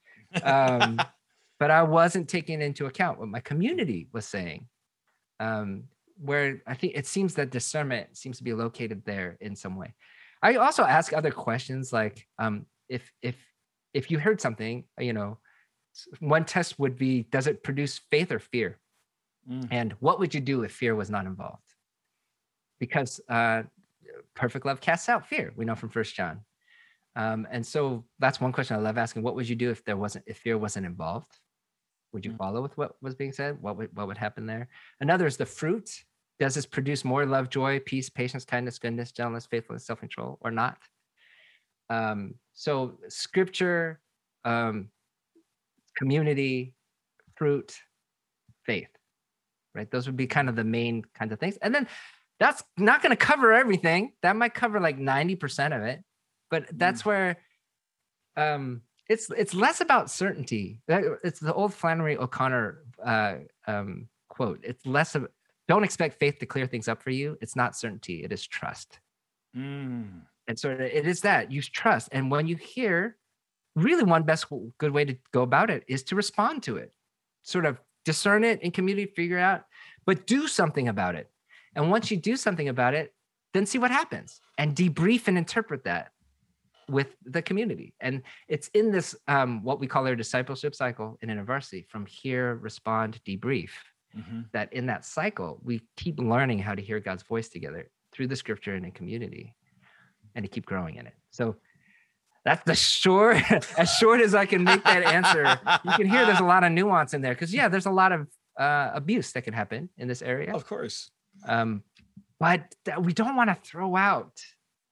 [0.42, 0.98] Um,
[1.58, 4.66] but I wasn't taking into account what my community was saying.
[5.38, 5.84] Um,
[6.22, 9.94] where I think it seems that discernment seems to be located there in some way.
[10.42, 13.36] I also ask other questions like um, if if
[13.92, 15.38] if you heard something, you know,
[16.20, 18.78] one test would be does it produce faith or fear?
[19.50, 19.66] Mm.
[19.72, 21.66] and what would you do if fear was not involved?
[22.78, 23.64] Because uh,
[24.36, 26.40] perfect love casts out fear we know from first john.
[27.16, 29.96] Um, and so that's one question i love asking what would you do if there
[29.96, 31.32] wasn't if fear wasn't involved?
[32.12, 32.38] Would you mm.
[32.38, 33.60] follow with what was being said?
[33.60, 34.68] What would what would happen there?
[35.00, 35.90] Another is the fruit
[36.42, 40.78] does this produce more love joy peace patience kindness goodness gentleness faithfulness self-control or not
[41.88, 44.00] um, so scripture
[44.44, 44.88] um,
[45.96, 46.74] community,
[47.36, 47.76] fruit,
[48.64, 48.88] faith,
[49.74, 49.90] right?
[49.90, 51.56] Those would be kind of the main kinds of things.
[51.58, 51.86] And then
[52.38, 54.12] that's not going to cover everything.
[54.22, 56.02] That might cover like 90% of it,
[56.50, 57.06] but that's mm.
[57.06, 57.38] where
[58.36, 60.80] um, it's it's less about certainty.
[60.88, 63.34] It's the old Flannery O'Connor uh,
[63.66, 64.60] um, quote.
[64.62, 65.28] It's less of
[65.68, 67.38] don't expect faith to clear things up for you.
[67.40, 68.24] It's not certainty.
[68.24, 68.98] It is trust.
[69.56, 70.22] Mm.
[70.48, 72.08] And so it is that you trust.
[72.12, 73.16] And when you hear
[73.74, 74.46] really one best
[74.78, 76.92] good way to go about it is to respond to it
[77.42, 79.64] sort of discern it in community figure out
[80.04, 81.30] but do something about it
[81.74, 83.14] and once you do something about it
[83.54, 86.12] then see what happens and debrief and interpret that
[86.88, 91.88] with the community and it's in this um, what we call our discipleship cycle InterVarsity
[91.88, 93.70] from hear respond debrief
[94.16, 94.40] mm-hmm.
[94.52, 98.36] that in that cycle we keep learning how to hear god's voice together through the
[98.36, 99.54] scripture and in community
[100.34, 101.56] and to keep growing in it so
[102.44, 103.36] that's the short,
[103.78, 105.44] as short as I can make that answer.
[105.84, 108.12] You can hear there's a lot of nuance in there because yeah, there's a lot
[108.12, 108.26] of
[108.58, 110.52] uh, abuse that can happen in this area.
[110.52, 111.10] Of course.
[111.46, 111.82] Um,
[112.40, 114.40] but we don't want to throw out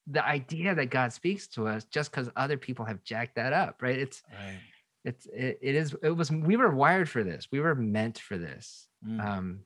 [0.07, 3.83] the idea that God speaks to us just because other people have jacked that up,
[3.83, 3.99] right?
[3.99, 4.59] It's right.
[5.05, 7.49] it's it, it is it was we were wired for this.
[7.51, 8.87] We were meant for this.
[9.07, 9.25] Mm.
[9.25, 9.61] Um,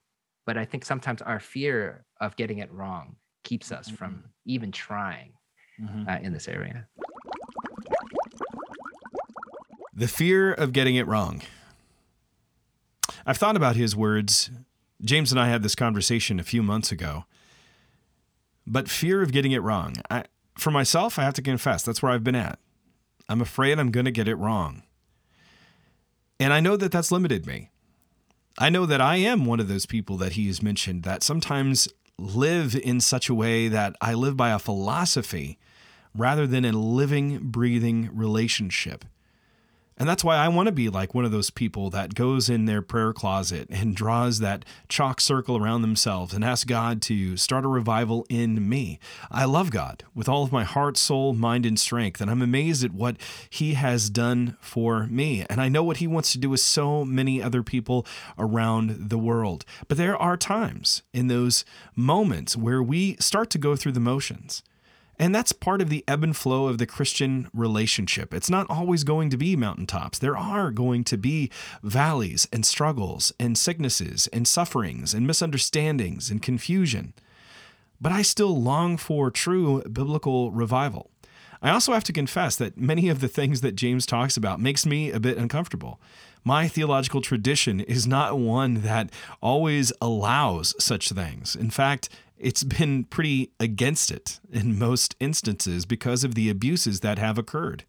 [0.46, 3.96] but I think sometimes our fear of getting it wrong keeps us mm-hmm.
[3.96, 5.32] from even trying
[5.80, 6.08] mm-hmm.
[6.08, 6.86] uh, in this area.
[9.94, 11.42] The fear of getting it wrong.
[13.26, 14.50] I've thought about his words.
[15.02, 17.24] James and I had this conversation a few months ago.
[18.66, 19.96] But fear of getting it wrong.
[20.10, 20.24] I,
[20.58, 22.58] for myself, I have to confess, that's where I've been at.
[23.28, 24.82] I'm afraid I'm going to get it wrong.
[26.40, 27.70] And I know that that's limited me.
[28.58, 31.88] I know that I am one of those people that he has mentioned that sometimes
[32.18, 35.58] live in such a way that I live by a philosophy
[36.14, 39.04] rather than a living, breathing relationship.
[39.96, 42.64] And that's why I want to be like one of those people that goes in
[42.64, 47.64] their prayer closet and draws that chalk circle around themselves and asks God to start
[47.64, 48.98] a revival in me.
[49.30, 52.20] I love God with all of my heart, soul, mind, and strength.
[52.20, 53.16] And I'm amazed at what
[53.48, 55.46] He has done for me.
[55.48, 58.04] And I know what He wants to do with so many other people
[58.36, 59.64] around the world.
[59.86, 61.64] But there are times in those
[61.94, 64.62] moments where we start to go through the motions.
[65.18, 68.34] And that's part of the ebb and flow of the Christian relationship.
[68.34, 70.18] It's not always going to be mountaintops.
[70.18, 71.50] There are going to be
[71.82, 77.14] valleys and struggles and sicknesses and sufferings and misunderstandings and confusion.
[78.00, 81.10] But I still long for true biblical revival.
[81.62, 84.84] I also have to confess that many of the things that James talks about makes
[84.84, 85.98] me a bit uncomfortable.
[86.44, 89.10] My theological tradition is not one that
[89.40, 91.56] always allows such things.
[91.56, 97.18] In fact, it's been pretty against it in most instances because of the abuses that
[97.18, 97.84] have occurred.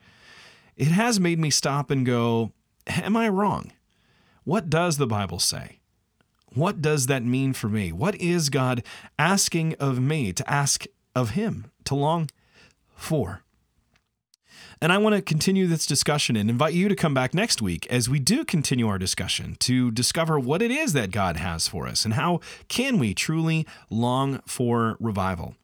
[0.76, 2.52] It has made me stop and go,
[2.88, 3.72] Am I wrong?
[4.44, 5.80] What does the Bible say?
[6.54, 7.92] What does that mean for me?
[7.92, 8.84] What is God
[9.18, 10.86] asking of me to ask
[11.16, 12.30] of Him, to long
[12.96, 13.45] for?
[14.86, 17.88] And I want to continue this discussion and invite you to come back next week
[17.88, 21.88] as we do continue our discussion to discover what it is that God has for
[21.88, 25.56] us and how can we truly long for revival.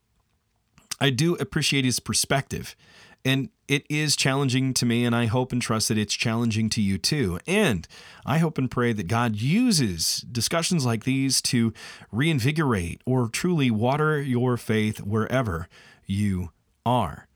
[0.99, 2.75] I do appreciate his perspective.
[3.23, 6.81] And it is challenging to me, and I hope and trust that it's challenging to
[6.81, 7.37] you too.
[7.45, 7.87] And
[8.25, 11.73] I hope and pray that God uses discussions like these to
[12.11, 15.67] reinvigorate or truly water your faith wherever
[16.07, 16.49] you
[16.87, 17.27] are.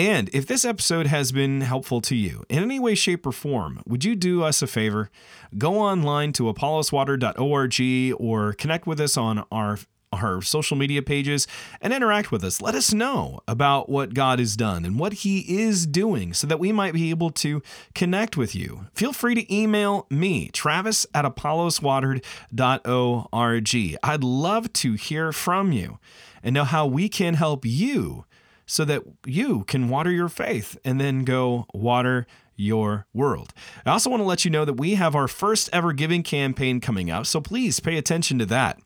[0.00, 3.82] And if this episode has been helpful to you in any way, shape, or form,
[3.86, 5.10] would you do us a favor?
[5.58, 9.78] Go online to apolloswater.org or connect with us on our
[10.10, 11.46] our social media pages
[11.82, 12.62] and interact with us.
[12.62, 16.58] Let us know about what God has done and what He is doing so that
[16.58, 17.60] we might be able to
[17.94, 18.86] connect with you.
[18.94, 23.98] Feel free to email me, Travis at apolloswatered.org.
[24.02, 25.98] I'd love to hear from you
[26.42, 28.24] and know how we can help you
[28.70, 33.52] so that you can water your faith and then go water your world.
[33.84, 36.80] I also want to let you know that we have our first ever giving campaign
[36.80, 38.78] coming up, so please pay attention to that.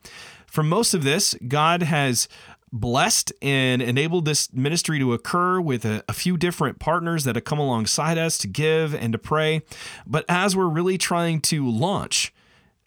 [0.46, 2.28] For most of this, God has
[2.72, 7.44] blessed and enabled this ministry to occur with a, a, few different partners that have
[7.44, 9.62] come alongside us to give and to pray.
[10.06, 12.32] But as we're really trying to launch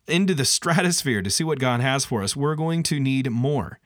[0.08, 3.80] into the stratosphere to see what God has for us, we're going to need more.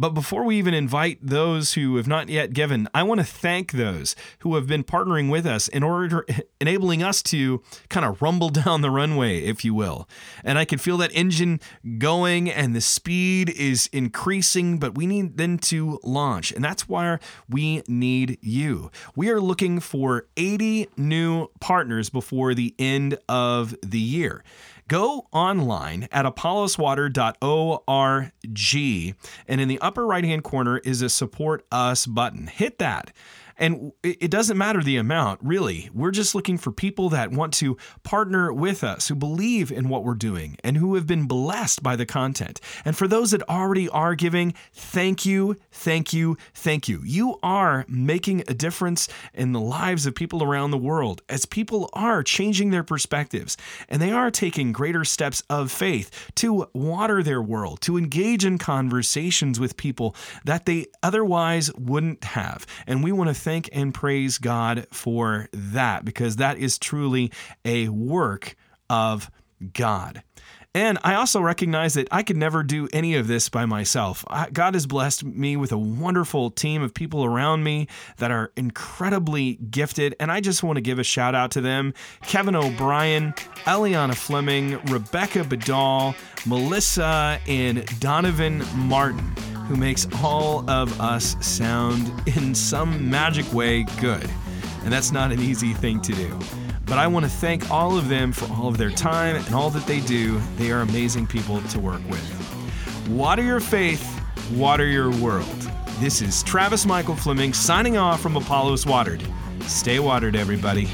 [0.00, 3.72] But before we even invite those who have not yet given, I want to thank
[3.72, 8.22] those who have been partnering with us in order to enabling us to kind of
[8.22, 10.08] rumble down the runway, if you will.
[10.42, 11.60] And I can feel that engine
[11.98, 16.50] going and the speed is increasing, but we need then to launch.
[16.50, 18.90] And that's why we need you.
[19.14, 24.42] We are looking for 80 new partners before the end of the year
[24.90, 28.32] go online at apolloswatered.org
[29.46, 32.48] and in the upper right hand corner is a support us button.
[32.48, 33.12] Hit that
[33.60, 35.90] and it doesn't matter the amount, really.
[35.92, 40.02] We're just looking for people that want to partner with us, who believe in what
[40.02, 42.58] we're doing, and who have been blessed by the content.
[42.86, 47.02] And for those that already are giving, thank you, thank you, thank you.
[47.04, 51.90] You are making a difference in the lives of people around the world as people
[51.92, 53.58] are changing their perspectives
[53.90, 58.56] and they are taking greater steps of faith to water their world, to engage in
[58.56, 62.66] conversations with people that they otherwise wouldn't have.
[62.86, 67.32] And we want to thank thank and praise God for that because that is truly
[67.64, 68.54] a work
[68.88, 69.28] of
[69.72, 70.22] God.
[70.72, 74.24] And I also recognize that I could never do any of this by myself.
[74.52, 77.88] God has blessed me with a wonderful team of people around me
[78.18, 80.14] that are incredibly gifted.
[80.20, 81.92] And I just want to give a shout out to them
[82.22, 83.32] Kevin O'Brien,
[83.64, 86.14] Eliana Fleming, Rebecca Bedall,
[86.46, 89.34] Melissa, and Donovan Martin
[89.70, 94.28] who makes all of us sound in some magic way good.
[94.82, 96.36] And that's not an easy thing to do.
[96.86, 99.70] But I want to thank all of them for all of their time and all
[99.70, 100.40] that they do.
[100.56, 103.08] They are amazing people to work with.
[103.08, 104.04] Water your faith,
[104.54, 105.70] water your world.
[106.00, 109.22] This is Travis Michael Fleming signing off from Apollos Watered.
[109.60, 110.88] Stay watered, everybody.